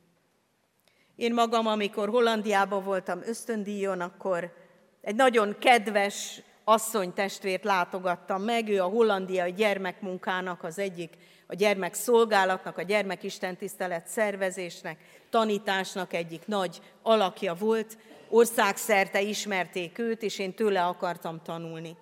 Én 1.16 1.34
magam, 1.34 1.68
amikor 1.68 2.10
Hollandiában 2.10 2.84
voltam 2.84 3.22
ösztöndíjon, 3.26 4.02
akkor 4.02 4.54
egy 5.02 5.16
nagyon 5.16 5.56
kedves 5.60 6.42
asszony 6.64 7.14
testvért 7.14 7.64
látogattam 7.64 8.42
meg, 8.42 8.70
ő 8.70 8.82
a 8.82 8.88
hollandiai 8.88 9.54
gyermekmunkának 9.54 10.64
az 10.64 10.80
egyik, 10.80 11.18
a 11.52 11.56
gyermek 11.56 11.94
szolgálatnak, 11.94 12.78
a 12.78 12.82
gyermekistentisztelet 12.82 14.08
szervezésnek, 14.08 15.00
tanításnak 15.30 16.14
egyik 16.14 16.48
nagy 16.48 16.82
alakja 17.02 17.54
volt, 17.54 17.98
országszerte 18.30 19.22
ismerték 19.22 19.98
őt, 20.00 20.22
és 20.22 20.40
én 20.40 20.54
tőle 20.54 20.86
akartam 20.86 21.42
tanulni. 21.44 21.98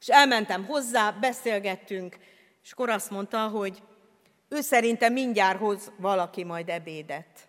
És 0.00 0.08
elmentem 0.08 0.64
hozzá, 0.64 1.10
beszélgettünk, 1.10 2.16
és 2.62 2.72
akkor 2.72 2.90
azt 2.90 3.10
mondta, 3.10 3.48
hogy 3.48 3.82
ő 4.48 4.60
szerinte 4.60 5.08
mindjárt 5.08 5.58
hoz 5.58 5.92
valaki 5.96 6.44
majd 6.44 6.68
ebédet. 6.68 7.48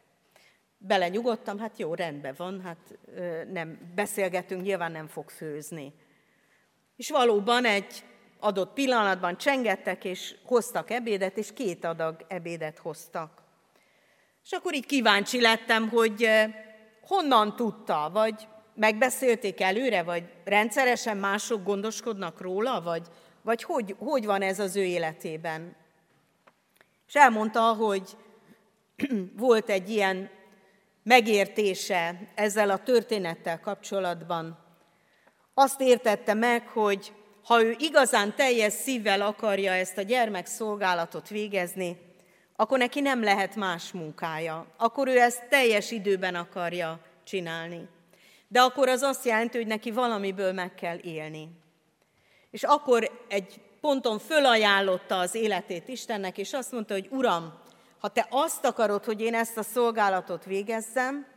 belenyugodtam, 0.78 1.60
hát 1.60 1.80
jó, 1.80 1.94
rendben 1.94 2.34
van, 2.38 2.62
hát 2.62 2.98
nem 3.52 3.92
beszélgetünk, 3.96 4.62
nyilván 4.62 4.92
nem 4.92 5.08
fog 5.08 5.30
főzni. 5.30 5.94
És 6.96 7.10
valóban 7.10 7.66
egy 7.66 8.04
adott 8.42 8.74
pillanatban 8.74 9.38
csengettek, 9.38 10.06
és 10.06 10.36
hoztak 10.46 10.92
ebédet, 10.92 11.38
és 11.38 11.54
két 11.54 11.86
adag 11.86 12.26
ebédet 12.28 12.78
hoztak. 12.78 13.42
És 14.44 14.52
akkor 14.52 14.74
így 14.74 14.86
kíváncsi 14.86 15.42
lettem, 15.42 15.90
hogy 15.90 16.30
honnan 17.02 17.56
tudta, 17.56 18.10
vagy 18.14 18.48
megbeszélték 18.76 19.62
előre, 19.62 20.04
vagy 20.04 20.24
rendszeresen 20.44 21.18
mások 21.18 21.64
gondoskodnak 21.64 22.42
róla, 22.42 22.82
vagy, 22.82 23.08
vagy 23.42 23.64
hogy, 23.64 23.96
hogy 23.98 24.26
van 24.26 24.42
ez 24.42 24.60
az 24.60 24.76
ő 24.76 24.84
életében. 24.84 25.76
És 27.08 27.16
elmondta, 27.16 27.62
hogy 27.62 28.18
volt 29.38 29.70
egy 29.70 29.90
ilyen 29.90 30.30
megértése 31.04 32.32
ezzel 32.36 32.70
a 32.70 32.84
történettel 32.84 33.60
kapcsolatban. 33.60 34.60
Azt 35.54 35.82
értette 35.82 36.34
meg, 36.34 36.68
hogy 36.68 37.14
ha 37.44 37.64
ő 37.64 37.76
igazán 37.80 38.36
teljes 38.36 38.74
szívvel 38.74 39.22
akarja 39.22 39.72
ezt 39.72 39.98
a 39.98 40.02
gyermek 40.02 40.46
szolgálatot 40.46 41.30
végezni, 41.30 41.98
akkor 42.56 42.78
neki 42.78 43.00
nem 43.00 43.24
lehet 43.24 43.56
más 43.56 43.92
munkája. 43.92 44.66
Akkor 44.78 45.08
ő 45.08 45.20
ezt 45.20 45.48
teljes 45.50 45.92
időben 45.92 46.36
akarja 46.36 47.00
csinálni. 47.24 47.88
De 48.48 48.62
akkor 48.62 48.90
az 48.90 49.02
azt 49.02 49.26
jelenti, 49.26 49.58
hogy 49.58 49.68
neki 49.68 49.92
valamiből 49.92 50.52
meg 50.52 50.76
kell 50.76 50.98
élni. 50.98 51.50
És 52.52 52.64
akkor 52.64 53.26
egy 53.28 53.62
ponton 53.82 54.20
fölajánlotta 54.20 55.20
az 55.20 55.36
életét 55.36 55.88
Istennek, 55.88 56.38
és 56.38 56.54
azt 56.54 56.72
mondta, 56.72 56.94
hogy 56.94 57.08
Uram, 57.12 57.54
ha 58.00 58.08
te 58.08 58.28
azt 58.30 58.66
akarod, 58.66 59.06
hogy 59.06 59.22
én 59.22 59.34
ezt 59.34 59.58
a 59.58 59.64
szolgálatot 59.64 60.46
végezzem, 60.46 61.28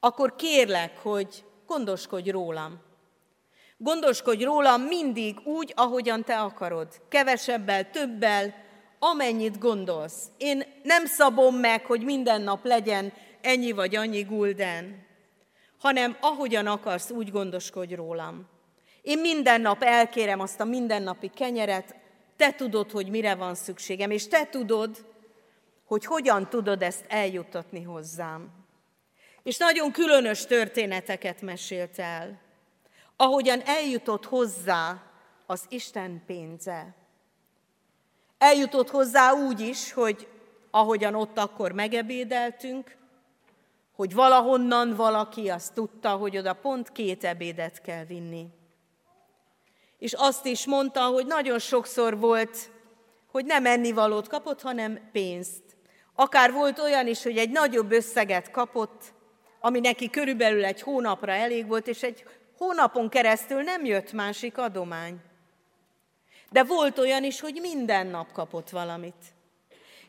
akkor 0.00 0.36
kérlek, 0.36 0.98
hogy 0.98 1.44
gondoskodj 1.66 2.30
rólam. 2.30 2.80
Gondoskodj 3.82 4.44
rólam 4.44 4.82
mindig 4.82 5.40
úgy, 5.44 5.72
ahogyan 5.76 6.24
te 6.24 6.40
akarod. 6.40 6.88
Kevesebbel, 7.08 7.90
többel, 7.90 8.54
amennyit 8.98 9.58
gondolsz. 9.58 10.26
Én 10.36 10.64
nem 10.82 11.06
szabom 11.06 11.56
meg, 11.56 11.86
hogy 11.86 12.04
minden 12.04 12.42
nap 12.42 12.64
legyen 12.64 13.12
ennyi 13.40 13.72
vagy 13.72 13.96
annyi 13.96 14.22
gulden, 14.22 15.06
hanem 15.78 16.16
ahogyan 16.20 16.66
akarsz, 16.66 17.10
úgy 17.10 17.30
gondoskodj 17.30 17.94
rólam. 17.94 18.48
Én 19.02 19.18
minden 19.18 19.60
nap 19.60 19.82
elkérem 19.82 20.40
azt 20.40 20.60
a 20.60 20.64
mindennapi 20.64 21.30
kenyeret, 21.34 21.94
te 22.36 22.52
tudod, 22.52 22.90
hogy 22.90 23.08
mire 23.08 23.34
van 23.34 23.54
szükségem, 23.54 24.10
és 24.10 24.28
te 24.28 24.46
tudod, 24.46 25.04
hogy 25.84 26.04
hogyan 26.04 26.48
tudod 26.48 26.82
ezt 26.82 27.04
eljutatni 27.08 27.82
hozzám. 27.82 28.50
És 29.42 29.56
nagyon 29.56 29.92
különös 29.92 30.46
történeteket 30.46 31.40
mesélt 31.40 31.98
el, 31.98 32.50
ahogyan 33.16 33.60
eljutott 33.64 34.26
hozzá 34.26 35.02
az 35.46 35.64
Isten 35.68 36.22
pénze. 36.26 36.94
Eljutott 38.38 38.90
hozzá 38.90 39.32
úgy 39.32 39.60
is, 39.60 39.92
hogy 39.92 40.28
ahogyan 40.70 41.14
ott 41.14 41.38
akkor 41.38 41.72
megebédeltünk, 41.72 42.96
hogy 43.92 44.14
valahonnan 44.14 44.94
valaki 44.96 45.48
azt 45.50 45.74
tudta, 45.74 46.10
hogy 46.10 46.36
oda 46.36 46.52
pont 46.52 46.92
két 46.92 47.24
ebédet 47.24 47.80
kell 47.80 48.04
vinni. 48.04 48.46
És 49.98 50.12
azt 50.12 50.46
is 50.46 50.66
mondta, 50.66 51.06
hogy 51.06 51.26
nagyon 51.26 51.58
sokszor 51.58 52.18
volt, 52.18 52.70
hogy 53.30 53.44
nem 53.44 53.66
ennivalót 53.66 54.28
kapott, 54.28 54.62
hanem 54.62 55.10
pénzt. 55.12 55.62
Akár 56.14 56.52
volt 56.52 56.78
olyan 56.78 57.06
is, 57.06 57.22
hogy 57.22 57.36
egy 57.36 57.50
nagyobb 57.50 57.92
összeget 57.92 58.50
kapott, 58.50 59.12
ami 59.60 59.80
neki 59.80 60.10
körülbelül 60.10 60.64
egy 60.64 60.80
hónapra 60.80 61.32
elég 61.32 61.66
volt, 61.66 61.86
és 61.86 62.02
egy 62.02 62.24
hónapon 62.62 63.08
keresztül 63.08 63.62
nem 63.62 63.84
jött 63.84 64.12
másik 64.12 64.58
adomány. 64.58 65.16
De 66.50 66.64
volt 66.64 66.98
olyan 66.98 67.24
is, 67.24 67.40
hogy 67.40 67.58
minden 67.60 68.06
nap 68.06 68.32
kapott 68.32 68.70
valamit. 68.70 69.34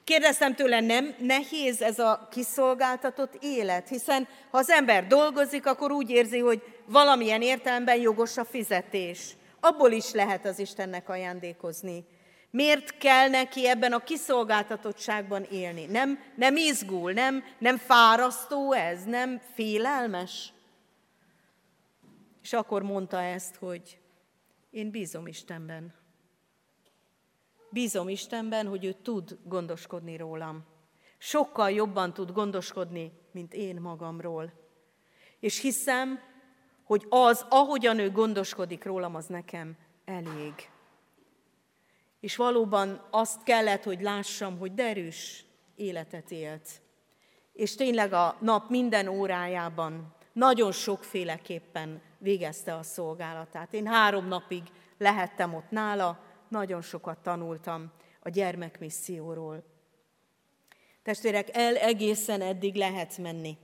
Kérdeztem 0.03 0.55
tőle, 0.55 0.79
nem 0.79 1.15
nehéz 1.19 1.81
ez 1.81 1.99
a 1.99 2.27
kiszolgáltatott 2.31 3.37
élet? 3.41 3.89
Hiszen 3.89 4.27
ha 4.51 4.57
az 4.57 4.69
ember 4.69 5.07
dolgozik, 5.07 5.65
akkor 5.65 5.91
úgy 5.91 6.09
érzi, 6.09 6.39
hogy 6.39 6.61
valamilyen 6.85 7.41
értelemben 7.41 7.99
jogos 7.99 8.37
a 8.37 8.45
fizetés. 8.45 9.35
Abból 9.59 9.91
is 9.91 10.11
lehet 10.11 10.45
az 10.45 10.59
Istennek 10.59 11.09
ajándékozni. 11.09 12.05
Miért 12.49 12.97
kell 12.97 13.29
neki 13.29 13.67
ebben 13.67 13.93
a 13.93 14.03
kiszolgáltatottságban 14.03 15.43
élni? 15.43 15.85
Nem, 15.85 16.19
nem 16.35 16.55
izgul, 16.55 17.11
nem, 17.11 17.43
nem 17.57 17.77
fárasztó 17.77 18.73
ez, 18.73 19.03
nem 19.03 19.41
félelmes? 19.55 20.52
És 22.43 22.53
akkor 22.53 22.81
mondta 22.81 23.21
ezt, 23.21 23.55
hogy 23.55 23.99
én 24.69 24.91
bízom 24.91 25.27
Istenben. 25.27 25.93
Bízom 27.69 28.09
Istenben, 28.09 28.67
hogy 28.67 28.85
ő 28.85 28.91
tud 28.91 29.37
gondoskodni 29.43 30.17
rólam. 30.17 30.65
Sokkal 31.17 31.71
jobban 31.71 32.13
tud 32.13 32.31
gondoskodni, 32.31 33.11
mint 33.31 33.53
én 33.53 33.81
magamról. 33.81 34.53
És 35.39 35.59
hiszem, 35.59 36.19
hogy 36.83 37.05
az, 37.09 37.45
ahogyan 37.49 37.99
ő 37.99 38.11
gondoskodik 38.11 38.83
rólam, 38.83 39.15
az 39.15 39.25
nekem 39.25 39.77
elég. 40.05 40.69
És 42.19 42.35
valóban 42.35 43.07
azt 43.11 43.43
kellett, 43.43 43.83
hogy 43.83 44.01
lássam, 44.01 44.57
hogy 44.57 44.73
derűs 44.73 45.45
életet 45.75 46.31
élt. 46.31 46.81
És 47.53 47.75
tényleg 47.75 48.13
a 48.13 48.37
nap 48.39 48.69
minden 48.69 49.07
órájában 49.07 50.15
nagyon 50.33 50.71
sokféleképpen 50.71 52.01
végezte 52.23 52.75
a 52.75 52.83
szolgálatát. 52.83 53.73
Én 53.73 53.87
három 53.87 54.27
napig 54.27 54.63
lehettem 54.97 55.53
ott 55.53 55.69
nála, 55.69 56.19
nagyon 56.47 56.81
sokat 56.81 57.17
tanultam 57.17 57.91
a 58.19 58.29
gyermekmisszióról. 58.29 59.63
Testvérek, 61.03 61.57
el 61.57 61.75
egészen 61.75 62.41
eddig 62.41 62.75
lehet 62.75 63.17
menni. 63.17 63.57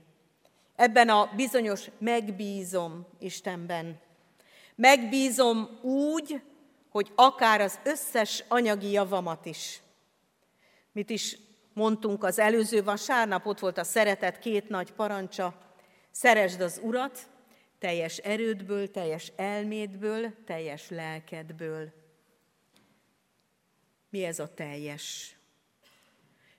Ebben 0.76 1.08
a 1.08 1.30
bizonyos 1.36 1.90
megbízom 1.98 3.06
Istenben. 3.18 4.00
Megbízom 4.74 5.78
úgy, 5.82 6.42
hogy 6.90 7.12
akár 7.14 7.60
az 7.60 7.78
összes 7.84 8.44
anyagi 8.48 8.90
javamat 8.90 9.46
is. 9.46 9.80
Mit 10.92 11.10
is 11.10 11.38
mondtunk 11.72 12.24
az 12.24 12.38
előző 12.38 12.82
vasárnap, 12.82 13.46
ott 13.46 13.58
volt 13.58 13.78
a 13.78 13.84
szeretet 13.84 14.38
két 14.38 14.68
nagy 14.68 14.92
parancsa. 14.92 15.54
Szeresd 16.10 16.60
az 16.60 16.80
Urat, 16.82 17.28
teljes 17.80 18.16
erődből, 18.16 18.90
teljes 18.90 19.32
elmédből, 19.36 20.32
teljes 20.46 20.90
lelkedből. 20.90 21.92
Mi 24.10 24.24
ez 24.24 24.38
a 24.38 24.54
teljes? 24.54 25.36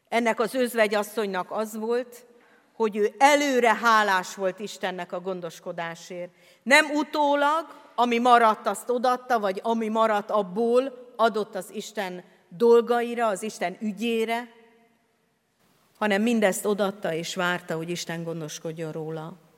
Ennek 0.10 0.40
az 0.40 0.54
özvegyasszonynak 0.54 1.52
az 1.52 1.78
volt, 1.78 2.26
hogy 2.74 2.98
ő 2.98 3.14
előre 3.18 3.76
hálás 3.76 4.36
volt 4.36 4.60
Istennek 4.60 5.12
a 5.12 5.20
gondoskodásért. 5.20 6.32
Nem 6.64 6.86
utólag, 6.90 7.68
ami 7.96 8.18
maradt, 8.18 8.68
azt 8.68 8.90
odatta, 8.90 9.40
vagy 9.40 9.60
ami 9.64 9.88
maradt 9.88 10.30
abból, 10.30 11.14
adott 11.16 11.56
az 11.56 11.70
Isten 11.74 12.24
dolgaira, 12.50 13.28
az 13.28 13.44
Isten 13.44 13.78
ügyére, 13.80 14.52
hanem 15.98 16.22
mindezt 16.22 16.66
odatta 16.66 17.14
és 17.14 17.36
várta, 17.36 17.76
hogy 17.76 17.90
Isten 17.90 18.24
gondoskodjon 18.24 18.92
róla. 18.92 19.51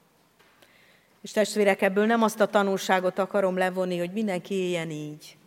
És 1.23 1.31
testvérek, 1.31 1.81
ebből 1.81 2.05
nem 2.05 2.21
azt 2.21 2.39
a 2.39 2.47
tanulságot 2.47 3.19
akarom 3.19 3.57
levonni, 3.57 3.97
hogy 3.97 4.11
mindenki 4.11 4.53
éljen 4.53 4.89
így. 4.89 5.37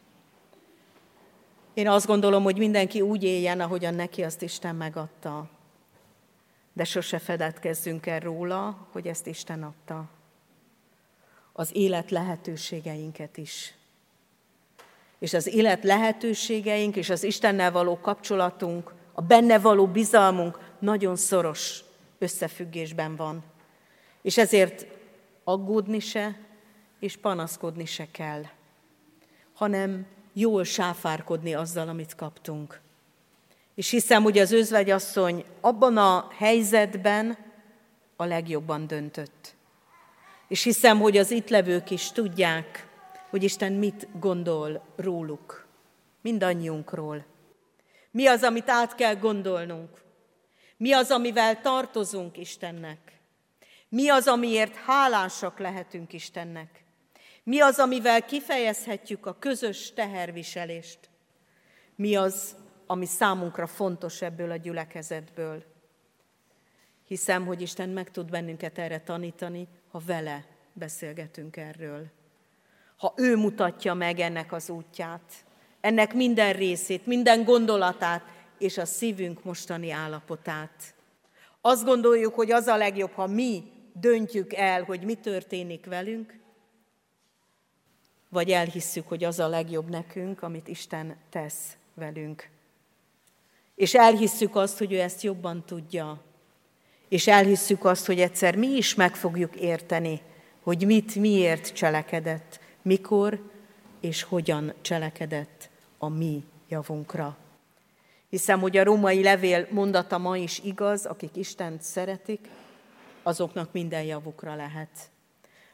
Én 1.74 1.88
azt 1.88 2.06
gondolom, 2.06 2.42
hogy 2.42 2.58
mindenki 2.58 3.00
úgy 3.00 3.22
éljen, 3.22 3.60
ahogyan 3.60 3.94
neki 3.94 4.22
azt 4.22 4.42
Isten 4.42 4.76
megadta. 4.76 5.48
De 6.72 6.84
sose 6.84 7.18
fedetkezzünk 7.18 8.06
el 8.06 8.20
róla, 8.20 8.88
hogy 8.92 9.06
ezt 9.06 9.26
Isten 9.26 9.62
adta. 9.62 10.08
Az 11.52 11.70
élet 11.72 12.10
lehetőségeinket 12.10 13.36
is. 13.36 13.74
És 15.18 15.34
az 15.34 15.46
élet 15.46 15.84
lehetőségeink 15.84 16.96
és 16.96 17.10
az 17.10 17.22
Istennel 17.22 17.72
való 17.72 17.98
kapcsolatunk, 18.00 18.94
a 19.12 19.22
benne 19.22 19.58
való 19.58 19.86
bizalmunk 19.86 20.58
nagyon 20.78 21.16
szoros 21.16 21.84
összefüggésben 22.18 23.16
van. 23.16 23.44
És 24.22 24.38
ezért 24.38 24.95
aggódni 25.48 25.98
se, 25.98 26.38
és 26.98 27.16
panaszkodni 27.16 27.84
se 27.84 28.10
kell, 28.10 28.42
hanem 29.54 30.06
jól 30.32 30.64
sáfárkodni 30.64 31.54
azzal, 31.54 31.88
amit 31.88 32.14
kaptunk. 32.14 32.80
És 33.74 33.90
hiszem, 33.90 34.22
hogy 34.22 34.38
az 34.38 34.52
özvegyasszony 34.52 35.44
abban 35.60 35.96
a 35.96 36.28
helyzetben 36.36 37.36
a 38.16 38.24
legjobban 38.24 38.86
döntött. 38.86 39.54
És 40.48 40.62
hiszem, 40.62 41.00
hogy 41.00 41.16
az 41.16 41.30
itt 41.30 41.48
levők 41.48 41.90
is 41.90 42.10
tudják, 42.10 42.88
hogy 43.30 43.42
Isten 43.42 43.72
mit 43.72 44.08
gondol 44.18 44.82
róluk, 44.96 45.66
mindannyiunkról. 46.20 47.24
Mi 48.10 48.26
az, 48.26 48.42
amit 48.42 48.68
át 48.68 48.94
kell 48.94 49.14
gondolnunk? 49.14 49.90
Mi 50.76 50.92
az, 50.92 51.10
amivel 51.10 51.60
tartozunk 51.60 52.38
Istennek? 52.38 53.15
Mi 53.96 54.08
az, 54.08 54.26
amiért 54.26 54.74
hálásak 54.74 55.58
lehetünk 55.58 56.12
Istennek? 56.12 56.84
Mi 57.42 57.60
az, 57.60 57.78
amivel 57.78 58.24
kifejezhetjük 58.24 59.26
a 59.26 59.36
közös 59.38 59.92
teherviselést? 59.92 60.98
Mi 61.94 62.16
az, 62.16 62.56
ami 62.86 63.06
számunkra 63.06 63.66
fontos 63.66 64.22
ebből 64.22 64.50
a 64.50 64.56
gyülekezetből? 64.56 65.64
Hiszem, 67.06 67.46
hogy 67.46 67.62
Isten 67.62 67.88
meg 67.88 68.10
tud 68.10 68.30
bennünket 68.30 68.78
erre 68.78 69.00
tanítani, 69.00 69.68
ha 69.90 70.02
vele 70.06 70.46
beszélgetünk 70.72 71.56
erről. 71.56 72.06
Ha 72.96 73.14
ő 73.16 73.36
mutatja 73.36 73.94
meg 73.94 74.18
ennek 74.18 74.52
az 74.52 74.70
útját, 74.70 75.32
ennek 75.80 76.14
minden 76.14 76.52
részét, 76.52 77.06
minden 77.06 77.44
gondolatát 77.44 78.22
és 78.58 78.78
a 78.78 78.84
szívünk 78.84 79.44
mostani 79.44 79.90
állapotát. 79.90 80.94
Azt 81.60 81.84
gondoljuk, 81.84 82.34
hogy 82.34 82.50
az 82.50 82.66
a 82.66 82.76
legjobb, 82.76 83.12
ha 83.12 83.26
mi 83.26 83.74
döntjük 84.00 84.52
el, 84.52 84.82
hogy 84.82 85.00
mi 85.00 85.14
történik 85.14 85.86
velünk, 85.86 86.38
vagy 88.28 88.50
elhisszük, 88.50 89.08
hogy 89.08 89.24
az 89.24 89.38
a 89.38 89.48
legjobb 89.48 89.88
nekünk, 89.88 90.42
amit 90.42 90.68
Isten 90.68 91.16
tesz 91.30 91.76
velünk. 91.94 92.48
És 93.74 93.94
elhisszük 93.94 94.56
azt, 94.56 94.78
hogy 94.78 94.92
ő 94.92 95.00
ezt 95.00 95.22
jobban 95.22 95.64
tudja, 95.66 96.20
és 97.08 97.26
elhisszük 97.26 97.84
azt, 97.84 98.06
hogy 98.06 98.20
egyszer 98.20 98.56
mi 98.56 98.66
is 98.66 98.94
meg 98.94 99.14
fogjuk 99.16 99.56
érteni, 99.56 100.20
hogy 100.62 100.86
mit, 100.86 101.14
miért 101.14 101.72
cselekedett, 101.72 102.60
mikor 102.82 103.50
és 104.00 104.22
hogyan 104.22 104.72
cselekedett 104.80 105.70
a 105.98 106.08
mi 106.08 106.44
javunkra. 106.68 107.36
Hiszem, 108.28 108.60
hogy 108.60 108.76
a 108.76 108.84
római 108.84 109.22
levél 109.22 109.66
mondata 109.70 110.18
ma 110.18 110.36
is 110.36 110.58
igaz, 110.64 111.06
akik 111.06 111.36
Istent 111.36 111.82
szeretik, 111.82 112.48
azoknak 113.26 113.72
minden 113.72 114.02
javukra 114.02 114.54
lehet. 114.54 115.10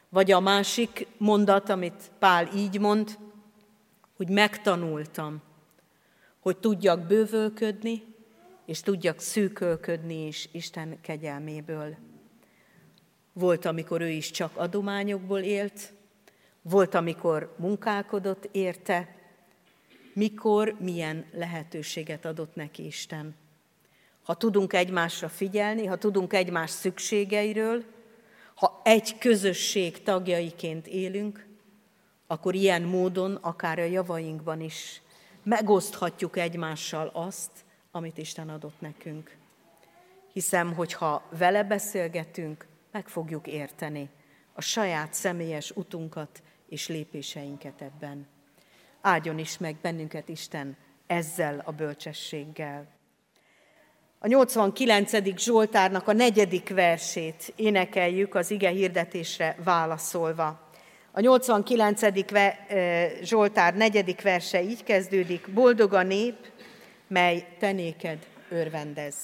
Vagy 0.09 0.31
a 0.31 0.39
másik 0.39 1.07
mondat, 1.17 1.69
amit 1.69 2.11
Pál 2.19 2.49
így 2.55 2.79
mond, 2.79 3.17
hogy 4.17 4.29
megtanultam, 4.29 5.41
hogy 6.39 6.57
tudjak 6.57 7.07
bővölködni, 7.07 8.03
és 8.65 8.81
tudjak 8.81 9.19
szűkölködni 9.19 10.25
is 10.27 10.49
Isten 10.51 11.01
kegyelméből. 11.01 11.95
Volt, 13.33 13.65
amikor 13.65 14.01
ő 14.01 14.09
is 14.09 14.31
csak 14.31 14.57
adományokból 14.57 15.39
élt, 15.39 15.93
volt, 16.61 16.93
amikor 16.93 17.55
munkálkodott 17.57 18.49
érte, 18.51 19.15
mikor, 20.13 20.75
milyen 20.79 21.25
lehetőséget 21.31 22.25
adott 22.25 22.55
neki 22.55 22.85
Isten. 22.85 23.35
Ha 24.23 24.33
tudunk 24.33 24.73
egymásra 24.73 25.29
figyelni, 25.29 25.85
ha 25.85 25.97
tudunk 25.97 26.33
egymás 26.33 26.69
szükségeiről, 26.69 27.83
ha 28.55 28.81
egy 28.83 29.17
közösség 29.17 30.03
tagjaiként 30.03 30.87
élünk, 30.87 31.47
akkor 32.27 32.55
ilyen 32.55 32.81
módon, 32.81 33.35
akár 33.35 33.79
a 33.79 33.83
javainkban 33.83 34.61
is 34.61 35.01
megoszthatjuk 35.43 36.37
egymással 36.37 37.07
azt, 37.13 37.51
amit 37.91 38.17
Isten 38.17 38.49
adott 38.49 38.81
nekünk. 38.81 39.37
Hiszem, 40.33 40.73
hogy 40.73 40.93
ha 40.93 41.23
vele 41.37 41.63
beszélgetünk, 41.63 42.65
meg 42.91 43.07
fogjuk 43.07 43.47
érteni 43.47 44.09
a 44.53 44.61
saját 44.61 45.13
személyes 45.13 45.71
utunkat 45.71 46.43
és 46.69 46.87
lépéseinket 46.87 47.81
ebben. 47.81 48.27
Áldjon 49.01 49.39
is 49.39 49.57
meg 49.57 49.75
bennünket 49.81 50.29
Isten 50.29 50.77
ezzel 51.07 51.61
a 51.65 51.71
bölcsességgel. 51.71 52.87
A 54.25 54.27
89. 54.27 55.37
Zsoltárnak 55.37 56.07
a 56.07 56.13
negyedik 56.13 56.69
versét 56.69 57.53
énekeljük 57.55 58.35
az 58.35 58.51
ige 58.51 58.69
hirdetésre 58.69 59.55
válaszolva. 59.63 60.69
A 61.11 61.19
89. 61.19 62.01
Zsoltár 63.23 63.75
negyedik 63.75 64.21
verse 64.21 64.61
így 64.61 64.83
kezdődik, 64.83 65.47
boldog 65.53 65.93
a 65.93 66.03
nép, 66.03 66.35
mely 67.07 67.47
tenéked 67.59 68.17
örvendez. 68.49 69.15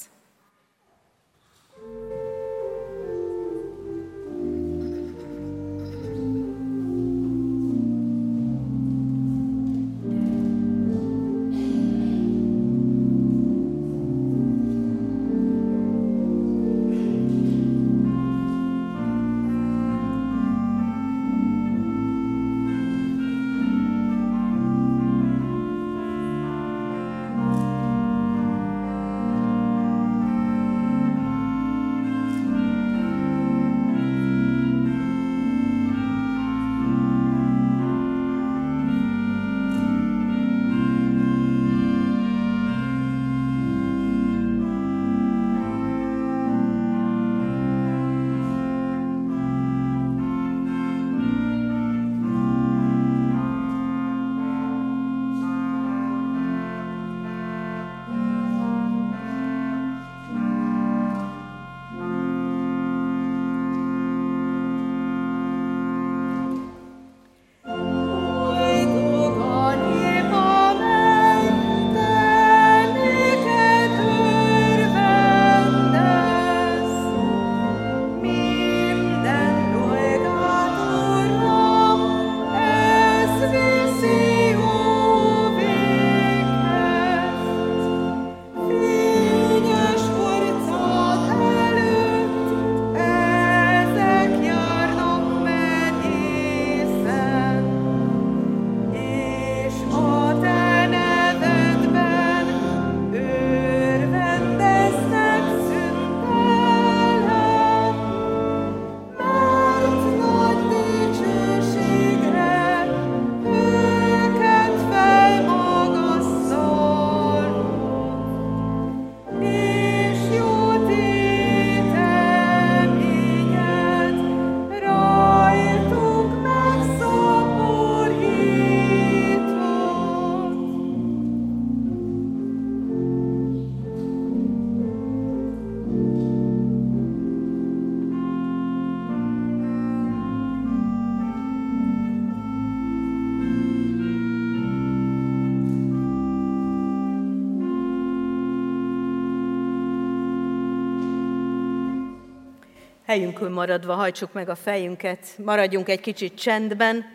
Helyünkön 153.10 153.52
maradva 153.52 153.94
hajtsuk 153.96 154.34
meg 154.34 154.50
a 154.50 154.56
fejünket, 154.56 155.38
maradjunk 155.38 155.90
egy 155.90 156.00
kicsit 156.00 156.40
csendben, 156.40 157.06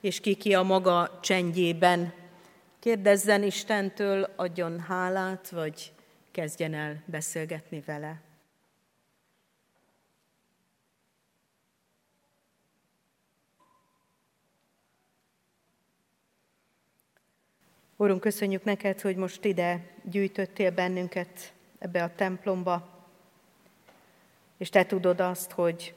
és 0.00 0.20
kiki 0.20 0.54
a 0.54 0.62
maga 0.62 1.18
csendjében. 1.22 2.12
Kérdezzen 2.78 3.42
Istentől, 3.42 4.32
adjon 4.36 4.80
hálát, 4.80 5.48
vagy 5.50 5.92
kezdjen 6.30 6.74
el 6.74 7.02
beszélgetni 7.06 7.82
vele. 7.86 8.20
Úrunk, 17.96 18.20
köszönjük 18.20 18.64
neked, 18.64 19.00
hogy 19.00 19.16
most 19.16 19.44
ide 19.44 19.80
gyűjtöttél 20.02 20.70
bennünket 20.70 21.52
ebbe 21.78 22.02
a 22.02 22.14
templomba 22.14 22.93
és 24.64 24.70
te 24.70 24.86
tudod 24.86 25.20
azt, 25.20 25.52
hogy 25.52 25.94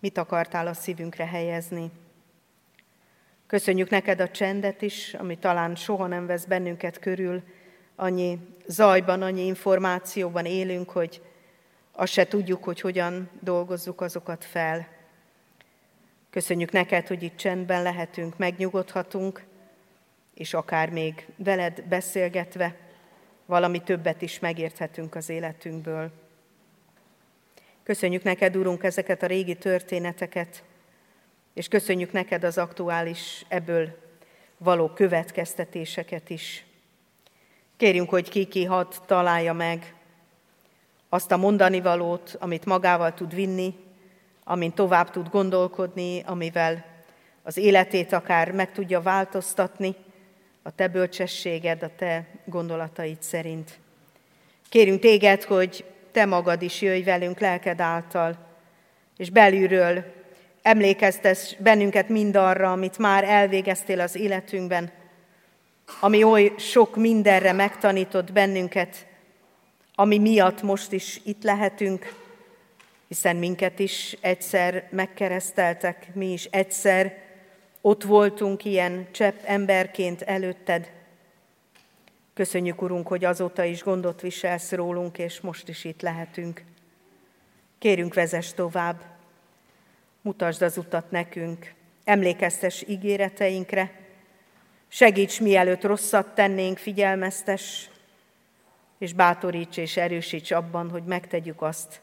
mit 0.00 0.18
akartál 0.18 0.66
a 0.66 0.74
szívünkre 0.74 1.26
helyezni. 1.26 1.90
Köszönjük 3.46 3.90
neked 3.90 4.20
a 4.20 4.28
csendet 4.28 4.82
is, 4.82 5.14
ami 5.14 5.38
talán 5.38 5.74
soha 5.74 6.06
nem 6.06 6.26
vesz 6.26 6.44
bennünket 6.44 6.98
körül, 6.98 7.42
annyi 7.96 8.38
zajban, 8.66 9.22
annyi 9.22 9.46
információban 9.46 10.44
élünk, 10.44 10.90
hogy 10.90 11.22
azt 11.92 12.12
se 12.12 12.26
tudjuk, 12.26 12.64
hogy 12.64 12.80
hogyan 12.80 13.30
dolgozzuk 13.40 14.00
azokat 14.00 14.44
fel. 14.44 14.88
Köszönjük 16.30 16.72
neked, 16.72 17.06
hogy 17.06 17.22
itt 17.22 17.36
csendben 17.36 17.82
lehetünk, 17.82 18.38
megnyugodhatunk, 18.38 19.44
és 20.34 20.54
akár 20.54 20.90
még 20.90 21.26
veled 21.36 21.82
beszélgetve 21.88 22.76
valami 23.46 23.82
többet 23.82 24.22
is 24.22 24.38
megérthetünk 24.38 25.14
az 25.14 25.28
életünkből. 25.28 26.22
Köszönjük 27.84 28.22
neked, 28.22 28.56
Urunk, 28.56 28.82
ezeket 28.82 29.22
a 29.22 29.26
régi 29.26 29.54
történeteket, 29.54 30.62
és 31.54 31.68
köszönjük 31.68 32.12
neked 32.12 32.44
az 32.44 32.58
aktuális 32.58 33.44
ebből 33.48 33.88
való 34.58 34.88
következtetéseket 34.88 36.30
is. 36.30 36.64
Kérjünk, 37.76 38.08
hogy 38.08 38.28
ki-ki 38.28 38.64
hadd 38.64 38.92
találja 39.06 39.52
meg 39.52 39.94
azt 41.08 41.32
a 41.32 41.36
mondani 41.36 41.80
valót, 41.80 42.36
amit 42.40 42.64
magával 42.64 43.14
tud 43.14 43.34
vinni, 43.34 43.74
amin 44.44 44.72
tovább 44.72 45.10
tud 45.10 45.28
gondolkodni, 45.28 46.22
amivel 46.26 46.84
az 47.42 47.56
életét 47.56 48.12
akár 48.12 48.50
meg 48.50 48.72
tudja 48.72 49.00
változtatni, 49.00 49.94
a 50.62 50.74
te 50.74 50.88
bölcsességed, 50.88 51.82
a 51.82 51.90
te 51.96 52.26
gondolataid 52.44 53.22
szerint. 53.22 53.78
Kérünk 54.68 55.00
téged, 55.00 55.42
hogy 55.42 55.84
te 56.12 56.24
magad 56.24 56.62
is 56.62 56.80
jöjj 56.80 57.02
velünk 57.02 57.40
lelked 57.40 57.80
által, 57.80 58.36
és 59.16 59.30
belülről 59.30 60.04
emlékeztes 60.62 61.56
bennünket 61.58 62.08
mindarra, 62.08 62.72
amit 62.72 62.98
már 62.98 63.24
elvégeztél 63.24 64.00
az 64.00 64.16
életünkben, 64.16 64.90
ami 66.00 66.22
oly 66.22 66.52
sok 66.58 66.96
mindenre 66.96 67.52
megtanított 67.52 68.32
bennünket, 68.32 69.06
ami 69.94 70.18
miatt 70.18 70.62
most 70.62 70.92
is 70.92 71.20
itt 71.24 71.42
lehetünk, 71.42 72.14
hiszen 73.08 73.36
minket 73.36 73.78
is 73.78 74.16
egyszer 74.20 74.88
megkereszteltek, 74.90 76.14
mi 76.14 76.32
is 76.32 76.44
egyszer 76.44 77.18
ott 77.80 78.02
voltunk 78.02 78.64
ilyen 78.64 79.06
csepp 79.10 79.44
emberként 79.44 80.22
előtted. 80.22 80.90
Köszönjük, 82.34 82.82
Urunk, 82.82 83.06
hogy 83.06 83.24
azóta 83.24 83.64
is 83.64 83.82
gondot 83.82 84.20
viselsz 84.20 84.72
rólunk, 84.72 85.18
és 85.18 85.40
most 85.40 85.68
is 85.68 85.84
itt 85.84 86.00
lehetünk. 86.00 86.64
Kérünk, 87.78 88.14
vezess 88.14 88.52
tovább, 88.52 89.02
mutasd 90.22 90.62
az 90.62 90.76
utat 90.78 91.10
nekünk, 91.10 91.72
emlékeztes 92.04 92.84
ígéreteinkre, 92.88 94.00
segíts, 94.88 95.40
mielőtt 95.40 95.82
rosszat 95.82 96.34
tennénk, 96.34 96.78
figyelmeztes, 96.78 97.90
és 98.98 99.12
bátoríts 99.12 99.76
és 99.76 99.96
erősíts 99.96 100.50
abban, 100.50 100.90
hogy 100.90 101.04
megtegyük 101.04 101.62
azt, 101.62 102.00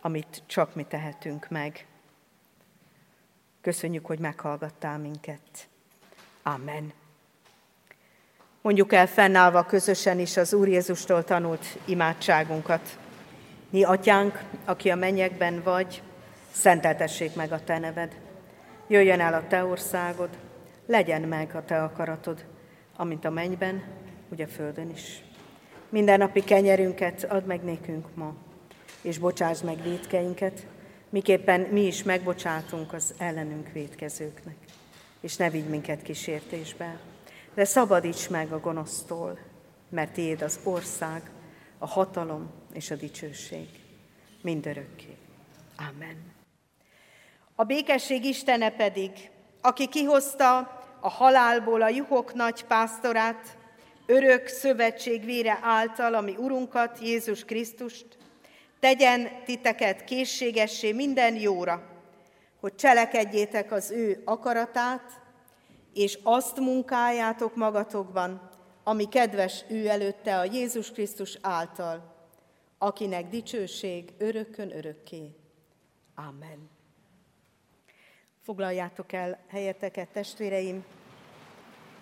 amit 0.00 0.42
csak 0.46 0.74
mi 0.74 0.84
tehetünk 0.84 1.48
meg. 1.48 1.86
Köszönjük, 3.60 4.06
hogy 4.06 4.18
meghallgattál 4.18 4.98
minket. 4.98 5.68
Amen. 6.42 6.92
Mondjuk 8.62 8.92
el 8.92 9.06
fennállva 9.06 9.64
közösen 9.64 10.18
is 10.18 10.36
az 10.36 10.52
Úr 10.52 10.68
Jézustól 10.68 11.24
tanult 11.24 11.78
imádságunkat. 11.84 12.98
Mi, 13.70 13.84
atyánk, 13.84 14.42
aki 14.64 14.90
a 14.90 14.94
mennyekben 14.94 15.62
vagy, 15.62 16.02
szenteltessék 16.52 17.34
meg 17.34 17.52
a 17.52 17.64
te 17.64 17.78
neved. 17.78 18.16
Jöjjön 18.86 19.20
el 19.20 19.34
a 19.34 19.46
te 19.48 19.64
országod, 19.64 20.28
legyen 20.86 21.22
meg 21.22 21.54
a 21.54 21.64
te 21.64 21.82
akaratod, 21.82 22.44
amint 22.96 23.24
a 23.24 23.30
mennyben, 23.30 23.82
úgy 24.28 24.40
a 24.40 24.46
földön 24.46 24.90
is. 24.90 25.22
Minden 25.88 26.18
napi 26.18 26.44
kenyerünket 26.44 27.24
add 27.24 27.44
meg 27.44 27.62
nékünk 27.62 28.06
ma, 28.14 28.34
és 29.02 29.18
bocsáss 29.18 29.60
meg 29.60 29.82
védkeinket, 29.82 30.66
miképpen 31.08 31.60
mi 31.60 31.86
is 31.86 32.02
megbocsátunk 32.02 32.92
az 32.92 33.14
ellenünk 33.18 33.72
védkezőknek. 33.72 34.56
És 35.20 35.36
ne 35.36 35.50
vigy 35.50 35.68
minket 35.68 36.02
kísértésbe, 36.02 36.98
de 37.58 37.64
szabadíts 37.64 38.28
meg 38.28 38.52
a 38.52 38.60
gonosztól, 38.60 39.38
mert 39.88 40.12
tiéd 40.12 40.42
az 40.42 40.58
ország, 40.64 41.30
a 41.78 41.86
hatalom 41.86 42.50
és 42.72 42.90
a 42.90 42.94
dicsőség 42.94 43.68
mindörökké. 44.42 45.16
Amen. 45.76 46.34
A 47.54 47.64
békesség 47.64 48.24
Istene 48.24 48.70
pedig, 48.70 49.10
aki 49.60 49.88
kihozta 49.88 50.56
a 51.00 51.08
halálból 51.08 51.82
a 51.82 51.88
juhok 51.88 52.34
nagy 52.34 52.64
pásztorát, 52.64 53.56
örök 54.06 54.46
szövetség 54.46 55.24
vére 55.24 55.58
által, 55.62 56.14
ami 56.14 56.36
Urunkat, 56.36 56.98
Jézus 57.00 57.44
Krisztust, 57.44 58.06
tegyen 58.80 59.28
titeket 59.44 60.04
készségessé 60.04 60.92
minden 60.92 61.34
jóra, 61.34 61.82
hogy 62.60 62.74
cselekedjétek 62.74 63.72
az 63.72 63.90
ő 63.90 64.22
akaratát, 64.24 65.17
és 65.98 66.18
azt 66.22 66.60
munkáljátok 66.60 67.56
magatokban, 67.56 68.50
ami 68.82 69.08
kedves 69.08 69.64
ő 69.68 69.88
előtte 69.88 70.38
a 70.38 70.44
Jézus 70.44 70.90
Krisztus 70.90 71.38
által, 71.40 72.14
akinek 72.78 73.28
dicsőség 73.28 74.12
örökön 74.18 74.76
örökké. 74.76 75.34
Amen. 76.14 76.70
Foglaljátok 78.42 79.12
el 79.12 79.38
helyeteket, 79.48 80.08
testvéreim, 80.08 80.84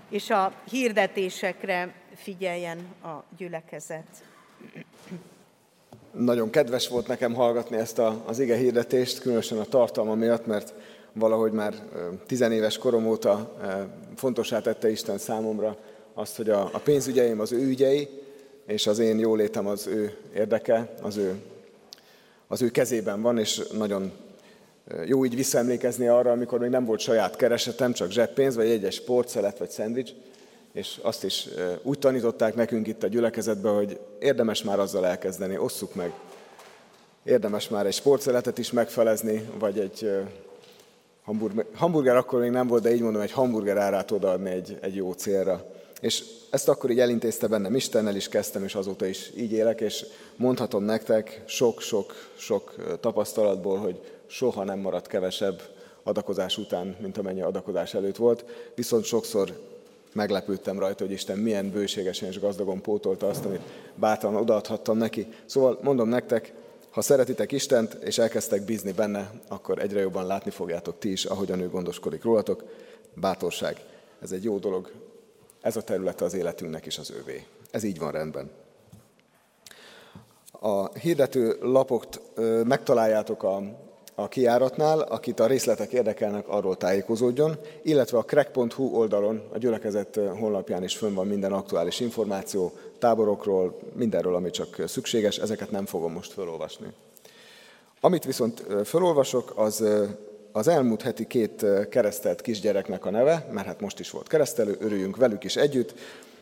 és 0.08 0.30
a 0.30 0.52
hirdetésekre 0.68 1.94
figyeljen 2.14 2.78
a 3.02 3.24
gyülekezet. 3.36 4.24
Nagyon 6.18 6.50
kedves 6.50 6.88
volt 6.88 7.06
nekem 7.06 7.34
hallgatni 7.34 7.76
ezt 7.76 7.98
a, 7.98 8.22
az 8.26 8.38
ige 8.38 8.56
hirdetést, 8.56 9.20
különösen 9.20 9.58
a 9.58 9.64
tartalma 9.64 10.14
miatt, 10.14 10.46
mert 10.46 10.74
valahogy 11.12 11.52
már 11.52 11.74
tizenéves 12.26 12.78
korom 12.78 13.06
óta 13.06 13.56
fontosá 14.16 14.60
tette 14.60 14.90
Isten 14.90 15.18
számomra 15.18 15.76
azt, 16.14 16.36
hogy 16.36 16.50
a, 16.50 16.68
a 16.72 16.78
pénzügyeim 16.78 17.40
az 17.40 17.52
ő 17.52 17.66
ügyei, 17.66 18.08
és 18.66 18.86
az 18.86 18.98
én 18.98 19.18
jólétem 19.18 19.66
az 19.66 19.86
ő 19.86 20.16
érdeke, 20.34 20.94
az 21.02 21.16
ő, 21.16 21.34
az 22.48 22.62
ő 22.62 22.70
kezében 22.70 23.22
van, 23.22 23.38
és 23.38 23.62
nagyon 23.72 24.12
jó 25.04 25.24
így 25.24 25.34
visszaemlékezni 25.34 26.08
arra, 26.08 26.30
amikor 26.30 26.58
még 26.58 26.70
nem 26.70 26.84
volt 26.84 27.00
saját 27.00 27.36
keresetem, 27.36 27.92
csak 27.92 28.10
zseppénz, 28.10 28.56
vagy 28.56 28.68
egyes 28.68 28.94
sportszelet, 28.94 29.58
vagy 29.58 29.70
szendvics, 29.70 30.10
és 30.76 30.98
azt 31.02 31.24
is 31.24 31.48
úgy 31.82 31.98
tanították 31.98 32.54
nekünk 32.54 32.86
itt 32.86 33.02
a 33.02 33.06
gyülekezetben, 33.06 33.74
hogy 33.74 33.98
érdemes 34.18 34.62
már 34.62 34.78
azzal 34.78 35.06
elkezdeni, 35.06 35.58
osszuk 35.58 35.94
meg. 35.94 36.12
Érdemes 37.22 37.68
már 37.68 37.86
egy 37.86 37.94
sportszeletet 37.94 38.58
is 38.58 38.70
megfelezni, 38.70 39.48
vagy 39.58 39.78
egy 39.78 40.10
hamburger, 41.24 41.66
hamburger 41.74 42.16
akkor 42.16 42.40
még 42.40 42.50
nem 42.50 42.66
volt, 42.66 42.82
de 42.82 42.94
így 42.94 43.00
mondom, 43.00 43.20
egy 43.20 43.32
hamburger 43.32 43.76
árát 43.76 44.10
odaadni 44.10 44.50
egy, 44.50 44.78
egy 44.80 44.94
jó 44.94 45.12
célra. 45.12 45.64
És 46.00 46.24
ezt 46.50 46.68
akkor 46.68 46.90
így 46.90 47.00
elintézte 47.00 47.46
bennem 47.46 47.74
Istennel 47.74 48.16
is 48.16 48.28
kezdtem, 48.28 48.64
és 48.64 48.74
azóta 48.74 49.06
is 49.06 49.30
így 49.36 49.52
élek, 49.52 49.80
és 49.80 50.06
mondhatom 50.36 50.84
nektek 50.84 51.42
sok-sok-sok 51.46 52.74
tapasztalatból, 53.00 53.78
hogy 53.78 54.00
soha 54.26 54.64
nem 54.64 54.78
maradt 54.78 55.06
kevesebb 55.06 55.62
adakozás 56.02 56.58
után, 56.58 56.96
mint 57.00 57.18
amennyi 57.18 57.42
adakozás 57.42 57.94
előtt 57.94 58.16
volt, 58.16 58.44
viszont 58.74 59.04
sokszor 59.04 59.74
meglepődtem 60.16 60.78
rajta, 60.78 61.04
hogy 61.04 61.12
Isten 61.12 61.38
milyen 61.38 61.70
bőségesen 61.70 62.28
és 62.28 62.40
gazdagon 62.40 62.80
pótolta 62.80 63.28
azt, 63.28 63.44
amit 63.44 63.60
bátran 63.94 64.36
odaadhattam 64.36 64.96
neki. 64.96 65.26
Szóval 65.44 65.78
mondom 65.82 66.08
nektek, 66.08 66.52
ha 66.90 67.00
szeretitek 67.00 67.52
Istent, 67.52 67.94
és 67.94 68.18
elkezdtek 68.18 68.64
bízni 68.64 68.92
benne, 68.92 69.30
akkor 69.48 69.78
egyre 69.78 70.00
jobban 70.00 70.26
látni 70.26 70.50
fogjátok 70.50 70.98
ti 70.98 71.10
is, 71.10 71.24
ahogyan 71.24 71.60
ő 71.60 71.68
gondoskodik 71.68 72.22
rólatok. 72.22 72.64
Bátorság. 73.14 73.84
Ez 74.22 74.32
egy 74.32 74.44
jó 74.44 74.58
dolog. 74.58 74.90
Ez 75.60 75.76
a 75.76 75.82
területe 75.82 76.24
az 76.24 76.34
életünknek 76.34 76.86
is 76.86 76.98
az 76.98 77.10
ővé. 77.10 77.44
Ez 77.70 77.82
így 77.82 77.98
van 77.98 78.10
rendben. 78.10 78.50
A 80.50 80.98
hirdető 80.98 81.56
lapot 81.60 82.20
megtaláljátok 82.64 83.42
a 83.42 83.62
a 84.18 84.28
kiáratnál, 84.28 85.00
akit 85.00 85.40
a 85.40 85.46
részletek 85.46 85.92
érdekelnek, 85.92 86.48
arról 86.48 86.76
tájékozódjon, 86.76 87.56
illetve 87.82 88.18
a 88.18 88.24
crack.hu 88.24 88.84
oldalon, 88.84 89.42
a 89.52 89.58
gyülekezet 89.58 90.20
honlapján 90.38 90.82
is 90.82 90.96
fönn 90.96 91.14
van 91.14 91.26
minden 91.26 91.52
aktuális 91.52 92.00
információ, 92.00 92.72
táborokról, 92.98 93.78
mindenről, 93.92 94.34
ami 94.34 94.50
csak 94.50 94.82
szükséges, 94.86 95.36
ezeket 95.38 95.70
nem 95.70 95.86
fogom 95.86 96.12
most 96.12 96.32
felolvasni. 96.32 96.86
Amit 98.00 98.24
viszont 98.24 98.66
felolvasok, 98.84 99.52
az 99.56 99.84
az 100.52 100.68
elmúlt 100.68 101.02
heti 101.02 101.26
két 101.26 101.66
keresztelt 101.88 102.40
kisgyereknek 102.40 103.04
a 103.04 103.10
neve, 103.10 103.48
mert 103.50 103.66
hát 103.66 103.80
most 103.80 104.00
is 104.00 104.10
volt 104.10 104.28
keresztelő, 104.28 104.76
örüljünk 104.80 105.16
velük 105.16 105.44
is 105.44 105.56
együtt. 105.56 105.94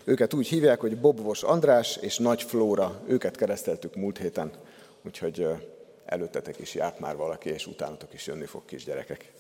Őket 0.05 0.35
úgy 0.35 0.49
hívják, 0.49 0.81
hogy 0.81 0.97
Bobvos 0.97 1.43
András 1.43 1.97
és 1.97 2.19
Nagy 2.19 2.43
Flóra. 2.43 3.01
Őket 3.07 3.37
kereszteltük 3.37 3.95
múlt 3.95 4.19
héten, 4.19 4.53
úgyhogy 5.07 5.47
előttetek 6.05 6.59
is 6.59 6.75
járt 6.75 6.99
már 6.99 7.17
valaki, 7.17 7.49
és 7.49 7.67
utánatok 7.67 8.15
is 8.15 8.27
jönni 8.27 8.47
fog 8.47 8.65
kisgyerekek. 8.65 9.33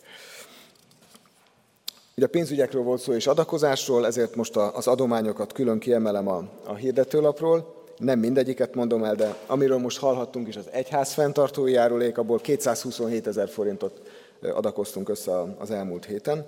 Ugye 2.17 2.27
a 2.27 2.29
pénzügyekről 2.29 2.83
volt 2.83 3.01
szó 3.01 3.13
és 3.13 3.27
adakozásról, 3.27 4.07
ezért 4.07 4.35
most 4.35 4.57
az 4.57 4.87
adományokat 4.87 5.53
külön 5.53 5.79
kiemelem 5.79 6.29
a, 6.29 6.49
a 6.65 6.75
hirdetőlapról. 6.75 7.83
Nem 7.99 8.19
mindegyiket 8.19 8.75
mondom 8.75 9.05
el, 9.05 9.15
de 9.15 9.37
amiről 9.47 9.79
most 9.79 9.99
hallhattunk 9.99 10.49
is, 10.49 10.57
az 10.57 10.69
egyház 10.71 11.13
fenntartói 11.13 11.73
járulék, 11.73 12.19
abból 12.19 12.39
227 12.39 13.27
ezer 13.27 13.49
forintot 13.49 14.01
adakoztunk 14.41 15.09
össze 15.09 15.33
az 15.59 15.71
elmúlt 15.71 16.05
héten. 16.05 16.47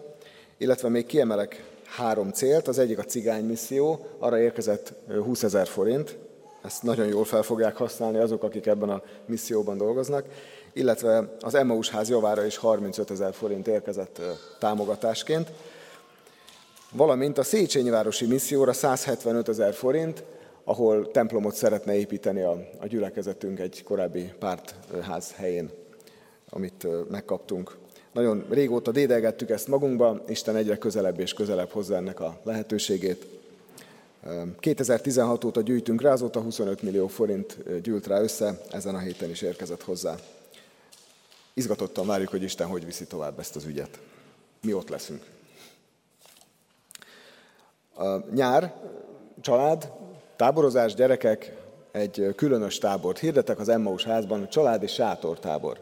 Illetve 0.58 0.88
még 0.88 1.06
kiemelek 1.06 1.64
három 1.86 2.30
célt. 2.30 2.68
Az 2.68 2.78
egyik 2.78 2.98
a 2.98 3.04
cigány 3.04 3.44
misszió, 3.44 4.06
arra 4.18 4.40
érkezett 4.40 4.92
20 5.24 5.42
ezer 5.42 5.66
forint, 5.66 6.16
ezt 6.66 6.82
nagyon 6.82 7.06
jól 7.06 7.24
fel 7.24 7.42
fogják 7.42 7.76
használni 7.76 8.18
azok, 8.18 8.42
akik 8.42 8.66
ebben 8.66 8.88
a 8.88 9.02
misszióban 9.26 9.76
dolgoznak, 9.76 10.24
illetve 10.72 11.36
az 11.40 11.54
Emmaus 11.54 11.90
ház 11.90 12.08
javára 12.08 12.44
is 12.44 12.56
35 12.56 13.10
ezer 13.10 13.34
forint 13.34 13.66
érkezett 13.66 14.20
támogatásként, 14.58 15.52
valamint 16.92 17.38
a 17.38 17.42
Széchenyi 17.42 17.90
városi 17.90 18.26
misszióra 18.26 18.72
175 18.72 19.48
ezer 19.48 19.74
forint, 19.74 20.24
ahol 20.64 21.10
templomot 21.10 21.54
szeretne 21.54 21.94
építeni 21.94 22.42
a, 22.42 22.58
a 22.80 22.86
gyülekezetünk 22.86 23.58
egy 23.58 23.82
korábbi 23.82 24.32
pártház 24.38 25.32
helyén, 25.34 25.70
amit 26.50 26.86
megkaptunk. 27.10 27.76
Nagyon 28.12 28.44
régóta 28.50 28.90
dédelgettük 28.90 29.50
ezt 29.50 29.68
magunkba, 29.68 30.22
Isten 30.28 30.56
egyre 30.56 30.76
közelebb 30.76 31.20
és 31.20 31.32
közelebb 31.32 31.70
hozza 31.70 31.96
ennek 31.96 32.20
a 32.20 32.40
lehetőségét. 32.42 33.35
2016 34.58 35.44
óta 35.44 35.60
gyűjtünk 35.60 36.00
rá, 36.00 36.12
azóta 36.12 36.40
25 36.40 36.82
millió 36.82 37.06
forint 37.06 37.80
gyűlt 37.82 38.06
rá 38.06 38.20
össze, 38.20 38.60
ezen 38.70 38.94
a 38.94 38.98
héten 38.98 39.30
is 39.30 39.42
érkezett 39.42 39.82
hozzá. 39.82 40.14
Izgatottan 41.54 42.06
várjuk, 42.06 42.28
hogy 42.28 42.42
Isten 42.42 42.66
hogy 42.66 42.84
viszi 42.84 43.06
tovább 43.06 43.38
ezt 43.38 43.56
az 43.56 43.64
ügyet. 43.64 43.98
Mi 44.62 44.72
ott 44.72 44.88
leszünk. 44.88 45.24
A 47.94 48.34
nyár, 48.34 48.74
család, 49.40 49.92
táborozás, 50.36 50.94
gyerekek, 50.94 51.56
egy 51.92 52.32
különös 52.36 52.78
tábort 52.78 53.18
hirdetek 53.18 53.58
az 53.58 53.68
Emmaus 53.68 54.04
házban, 54.04 54.48
családi 54.48 54.86
sátortábor. 54.86 55.80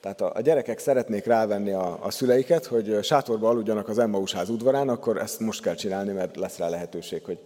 Tehát 0.00 0.20
a, 0.20 0.32
a 0.34 0.40
gyerekek 0.40 0.78
szeretnék 0.78 1.24
rávenni 1.24 1.72
a, 1.72 2.04
a 2.04 2.10
szüleiket, 2.10 2.66
hogy 2.66 2.98
sátorba 3.02 3.48
aludjanak 3.48 3.88
az 3.88 3.98
Emmaus 3.98 4.32
ház 4.32 4.48
udvarán, 4.48 4.88
akkor 4.88 5.16
ezt 5.16 5.40
most 5.40 5.62
kell 5.62 5.74
csinálni, 5.74 6.12
mert 6.12 6.36
lesz 6.36 6.58
rá 6.58 6.68
lehetőség, 6.68 7.24
hogy, 7.24 7.38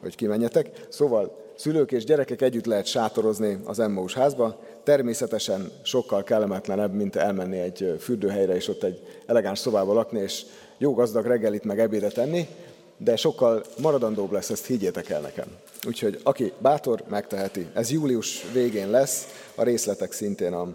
hogy 0.00 0.14
kimenjetek. 0.14 0.70
Szóval 0.88 1.52
szülők 1.56 1.92
és 1.92 2.04
gyerekek 2.04 2.42
együtt 2.42 2.66
lehet 2.66 2.86
sátorozni 2.86 3.58
az 3.64 3.78
Emmaus 3.78 4.14
házba. 4.14 4.60
Természetesen 4.82 5.70
sokkal 5.82 6.22
kellemetlenebb, 6.22 6.94
mint 6.94 7.16
elmenni 7.16 7.58
egy 7.58 7.96
fürdőhelyre, 8.00 8.54
és 8.54 8.68
ott 8.68 8.82
egy 8.82 9.00
elegáns 9.26 9.58
szobába 9.58 9.92
lakni, 9.92 10.20
és 10.20 10.44
jó 10.78 10.94
gazdag 10.94 11.26
reggelit 11.26 11.64
meg 11.64 11.80
ebédet 11.80 12.18
enni, 12.18 12.48
de 12.96 13.16
sokkal 13.16 13.62
maradandóbb 13.82 14.32
lesz, 14.32 14.50
ezt 14.50 14.66
higgyétek 14.66 15.08
el 15.08 15.20
nekem. 15.20 15.46
Úgyhogy 15.86 16.20
aki 16.22 16.52
bátor, 16.58 17.02
megteheti. 17.08 17.66
Ez 17.74 17.90
július 17.90 18.50
végén 18.52 18.90
lesz, 18.90 19.26
a 19.54 19.62
részletek 19.62 20.12
szintén 20.12 20.52
a 20.52 20.68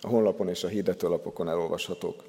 a 0.00 0.08
honlapon 0.08 0.48
és 0.48 0.64
a 0.64 0.68
hirdetőlapokon 0.68 1.48
elolvashatók. 1.48 2.24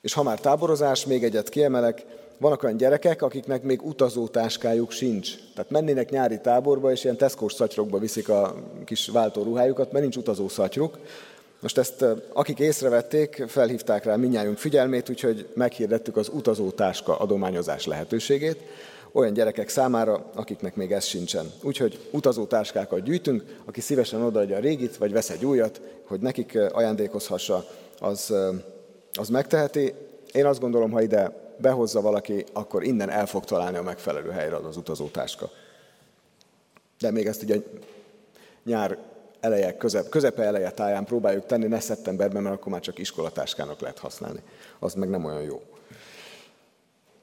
És 0.00 0.12
ha 0.12 0.22
már 0.22 0.40
táborozás, 0.40 1.06
még 1.06 1.24
egyet 1.24 1.48
kiemelek, 1.48 2.04
vannak 2.38 2.62
olyan 2.62 2.76
gyerekek, 2.76 3.22
akiknek 3.22 3.62
még 3.62 3.82
utazótáskájuk 3.82 4.90
sincs. 4.90 5.34
Tehát 5.54 5.70
mennének 5.70 6.10
nyári 6.10 6.40
táborba, 6.40 6.90
és 6.90 7.04
ilyen 7.04 7.16
teszkós 7.16 7.52
szatyrokba 7.52 7.98
viszik 7.98 8.28
a 8.28 8.54
kis 8.84 9.08
váltóruhájukat, 9.08 9.92
mert 9.92 10.02
nincs 10.02 10.16
utazó 10.16 10.48
szatyruk. 10.48 10.98
Most 11.60 11.78
ezt, 11.78 12.04
akik 12.32 12.58
észrevették, 12.58 13.44
felhívták 13.46 14.04
rá 14.04 14.16
minnyájunk 14.16 14.58
figyelmét, 14.58 15.08
úgyhogy 15.08 15.48
meghirdettük 15.54 16.16
az 16.16 16.30
utazótáska 16.32 17.16
adományozás 17.16 17.86
lehetőségét 17.86 18.58
olyan 19.12 19.32
gyerekek 19.32 19.68
számára, 19.68 20.30
akiknek 20.34 20.76
még 20.76 20.92
ez 20.92 21.04
sincsen. 21.04 21.52
Úgyhogy 21.62 21.98
utazótáskákat 22.10 23.02
gyűjtünk, 23.02 23.44
aki 23.64 23.80
szívesen 23.80 24.22
odaadja 24.22 24.56
a 24.56 24.60
régit, 24.60 24.96
vagy 24.96 25.12
vesz 25.12 25.30
egy 25.30 25.44
újat, 25.44 25.80
hogy 26.06 26.20
nekik 26.20 26.58
ajándékozhassa, 26.72 27.66
az, 28.00 28.34
az 29.12 29.28
megteheti. 29.28 29.94
Én 30.32 30.46
azt 30.46 30.60
gondolom, 30.60 30.90
ha 30.90 31.02
ide 31.02 31.43
behozza 31.56 32.00
valaki, 32.00 32.44
akkor 32.52 32.84
innen 32.84 33.10
el 33.10 33.26
fog 33.26 33.44
találni 33.44 33.76
a 33.76 33.82
megfelelő 33.82 34.30
helyre 34.30 34.56
az 34.56 34.76
utazótáska. 34.76 35.50
De 36.98 37.10
még 37.10 37.26
ezt 37.26 37.42
ugye 37.42 37.56
nyár 38.64 38.98
eleje, 39.40 39.76
közep, 39.76 40.08
közepe 40.08 40.42
eleje 40.42 40.70
táján 40.70 41.04
próbáljuk 41.04 41.46
tenni, 41.46 41.66
ne 41.66 41.80
szeptemberben, 41.80 42.42
mert 42.42 42.54
akkor 42.54 42.72
már 42.72 42.80
csak 42.80 42.98
iskolatáskának 42.98 43.80
lehet 43.80 43.98
használni. 43.98 44.40
Az 44.78 44.94
meg 44.94 45.08
nem 45.08 45.24
olyan 45.24 45.42
jó 45.42 45.62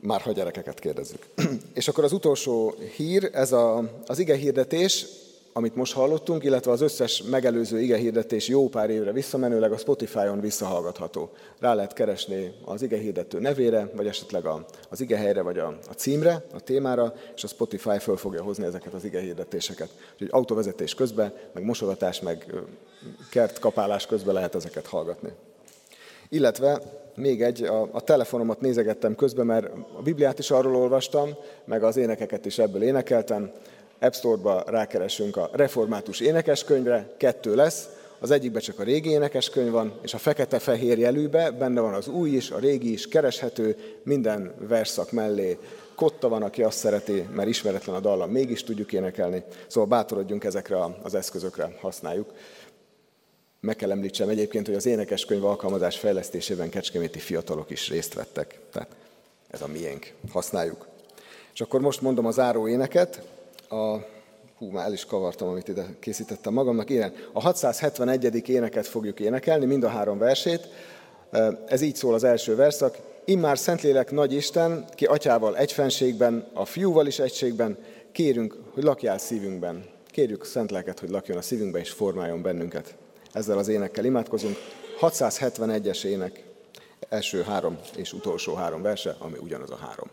már 0.01 0.21
ha 0.21 0.31
gyerekeket 0.31 0.79
kérdezzük. 0.79 1.27
És 1.73 1.87
akkor 1.87 2.03
az 2.03 2.11
utolsó 2.11 2.75
hír, 2.95 3.29
ez 3.33 3.51
a, 3.51 3.83
az 4.05 4.19
ige 4.19 4.35
hirdetés, 4.35 5.05
amit 5.53 5.75
most 5.75 5.93
hallottunk, 5.93 6.43
illetve 6.43 6.71
az 6.71 6.81
összes 6.81 7.23
megelőző 7.23 7.79
ige 7.79 7.97
hirdetés 7.97 8.47
jó 8.47 8.69
pár 8.69 8.89
évre 8.89 9.11
visszamenőleg 9.11 9.71
a 9.71 9.77
Spotify-on 9.77 10.39
visszahallgatható. 10.39 11.29
Rá 11.59 11.73
lehet 11.73 11.93
keresni 11.93 12.53
az 12.65 12.81
ige 12.81 12.97
hirdető 12.97 13.39
nevére, 13.39 13.91
vagy 13.95 14.07
esetleg 14.07 14.45
az 14.89 15.01
ige 15.01 15.17
helyre, 15.17 15.41
vagy 15.41 15.59
a, 15.59 15.67
a 15.89 15.93
címre, 15.93 16.45
a 16.53 16.59
témára, 16.59 17.13
és 17.35 17.43
a 17.43 17.47
Spotify 17.47 17.99
föl 17.99 18.17
fogja 18.17 18.43
hozni 18.43 18.65
ezeket 18.65 18.93
az 18.93 19.03
ige 19.03 19.19
hirdetéseket. 19.19 19.89
Úgyhogy 20.13 20.29
autóvezetés 20.31 20.95
közben, 20.95 21.33
meg 21.53 21.63
mosogatás, 21.63 22.19
meg 22.19 22.53
kertkapálás 23.29 24.05
közben 24.05 24.33
lehet 24.33 24.55
ezeket 24.55 24.85
hallgatni. 24.87 25.29
Illetve 26.29 26.81
még 27.15 27.41
egy, 27.41 27.63
a, 27.63 27.89
a 27.91 28.01
telefonomat 28.01 28.61
nézegettem 28.61 29.15
közben, 29.15 29.45
mert 29.45 29.65
a 29.97 30.01
Bibliát 30.01 30.39
is 30.39 30.51
arról 30.51 30.75
olvastam, 30.75 31.29
meg 31.65 31.83
az 31.83 31.97
énekeket 31.97 32.45
is 32.45 32.57
ebből 32.57 32.83
énekeltem. 32.83 33.51
App 34.01 34.13
Store-ba 34.13 34.63
rákeresünk 34.67 35.37
a 35.37 35.49
református 35.53 36.19
énekeskönyvre, 36.19 37.13
kettő 37.17 37.55
lesz, 37.55 37.89
az 38.19 38.31
egyikben 38.31 38.61
csak 38.61 38.79
a 38.79 38.83
régi 38.83 39.09
énekeskönyv 39.09 39.71
van, 39.71 39.93
és 40.01 40.13
a 40.13 40.17
fekete-fehér 40.17 40.97
jelűbe 40.97 41.51
benne 41.51 41.81
van 41.81 41.93
az 41.93 42.07
új 42.07 42.29
is, 42.29 42.51
a 42.51 42.59
régi 42.59 42.91
is, 42.91 43.07
kereshető, 43.07 43.77
minden 44.03 44.53
verszak 44.67 45.11
mellé 45.11 45.57
kotta 45.95 46.29
van, 46.29 46.43
aki 46.43 46.63
azt 46.63 46.77
szereti, 46.77 47.27
mert 47.35 47.49
ismeretlen 47.49 47.95
a 47.95 47.99
dallam, 47.99 48.31
mégis 48.31 48.63
tudjuk 48.63 48.93
énekelni. 48.93 49.43
Szóval 49.67 49.89
bátorodjunk 49.89 50.43
ezekre 50.43 50.77
az 51.03 51.15
eszközökre, 51.15 51.75
használjuk. 51.79 52.33
Meg 53.59 53.75
kell 53.75 53.91
említsem 53.91 54.29
egyébként, 54.29 54.65
hogy 54.65 54.75
az 54.75 54.85
énekeskönyv 54.85 55.45
alkalmazás 55.45 55.97
fejlesztésében 55.97 56.69
kecskeméti 56.69 57.19
fiatalok 57.19 57.69
is 57.69 57.89
részt 57.89 58.13
vettek. 58.13 58.59
Tehát 58.71 58.89
ez 59.47 59.61
a 59.61 59.67
miénk. 59.67 60.13
Használjuk. 60.31 60.87
És 61.53 61.61
akkor 61.61 61.81
most 61.81 62.01
mondom 62.01 62.25
a 62.25 62.31
záró 62.31 62.67
éneket. 62.67 63.21
A, 63.71 64.05
hú, 64.57 64.69
már 64.69 64.85
el 64.85 64.93
is 64.93 65.05
kavartam, 65.05 65.47
amit 65.47 65.67
ide 65.67 65.85
készítettem 65.99 66.53
magamnak. 66.53 66.89
Igen, 66.89 67.13
a 67.33 67.41
671. 67.41 68.49
éneket 68.49 68.87
fogjuk 68.87 69.19
énekelni, 69.19 69.65
mind 69.65 69.83
a 69.83 69.87
három 69.87 70.17
versét. 70.17 70.67
Ez 71.67 71.81
így 71.81 71.95
szól 71.95 72.13
az 72.13 72.23
első 72.23 72.55
verszak. 72.55 72.97
Immár 73.25 73.57
Szentlélek 73.57 74.11
nagy 74.11 74.33
Isten, 74.33 74.85
ki 74.95 75.05
atyával 75.05 75.57
egyfenségben, 75.57 76.47
a 76.53 76.65
fiúval 76.65 77.07
is 77.07 77.19
egységben, 77.19 77.77
kérünk, 78.11 78.57
hogy 78.73 78.83
lakjál 78.83 79.17
szívünkben. 79.17 79.83
Kérjük 80.07 80.45
Szentleket, 80.45 80.99
hogy 80.99 81.09
lakjon 81.09 81.37
a 81.37 81.41
szívünkben 81.41 81.81
és 81.81 81.91
formáljon 81.91 82.41
bennünket. 82.41 82.95
Ezzel 83.31 83.57
az 83.57 83.67
énekkel 83.67 84.05
imádkozunk. 84.05 84.57
671-es 85.01 86.03
ének, 86.03 86.43
első 87.09 87.41
három 87.41 87.79
és 87.95 88.13
utolsó 88.13 88.53
három 88.53 88.81
verse, 88.81 89.15
ami 89.19 89.37
ugyanaz 89.41 89.71
a 89.71 89.75
három. 89.75 90.09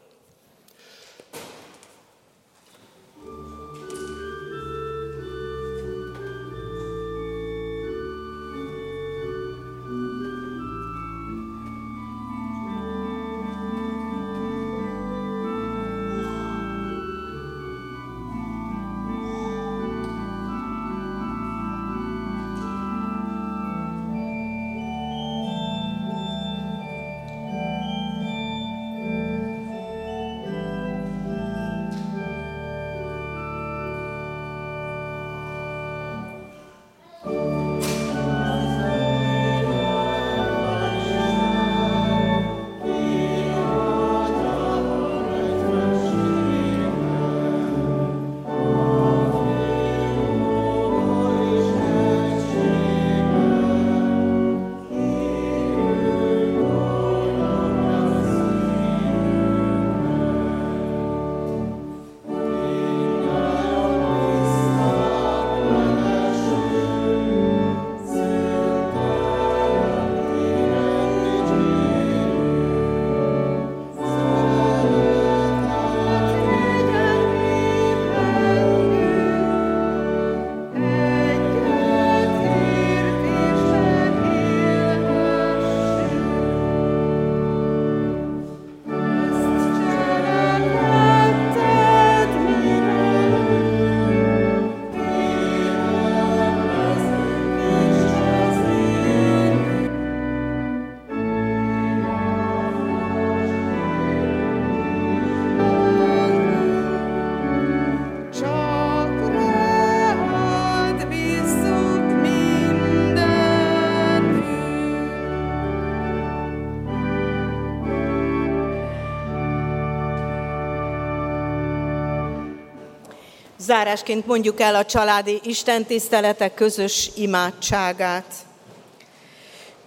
Zárásként 123.69 124.27
mondjuk 124.27 124.61
el 124.61 124.75
a 124.75 124.85
családi 124.85 125.41
istentiszteletek 125.45 126.55
közös 126.55 127.11
imádságát. 127.16 128.35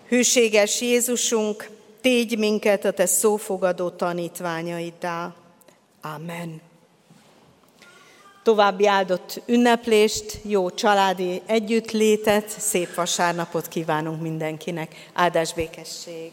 Hűséges 0.08 0.82
Jézusunk, 0.82 1.70
tégy 2.02 2.38
minket 2.38 2.86
a 2.86 2.92
te 2.92 3.06
szófogadó 3.06 3.90
tanítványaiddá. 3.90 5.34
Amen. 6.02 6.62
További 8.44 8.88
áldott 8.88 9.42
ünneplést, 9.46 10.40
jó 10.44 10.70
családi 10.70 11.42
együttlétet, 11.46 12.50
szép 12.50 12.94
vasárnapot 12.94 13.68
kívánunk 13.68 14.22
mindenkinek. 14.22 15.10
Áldás 15.14 15.54
békesség! 15.54 16.32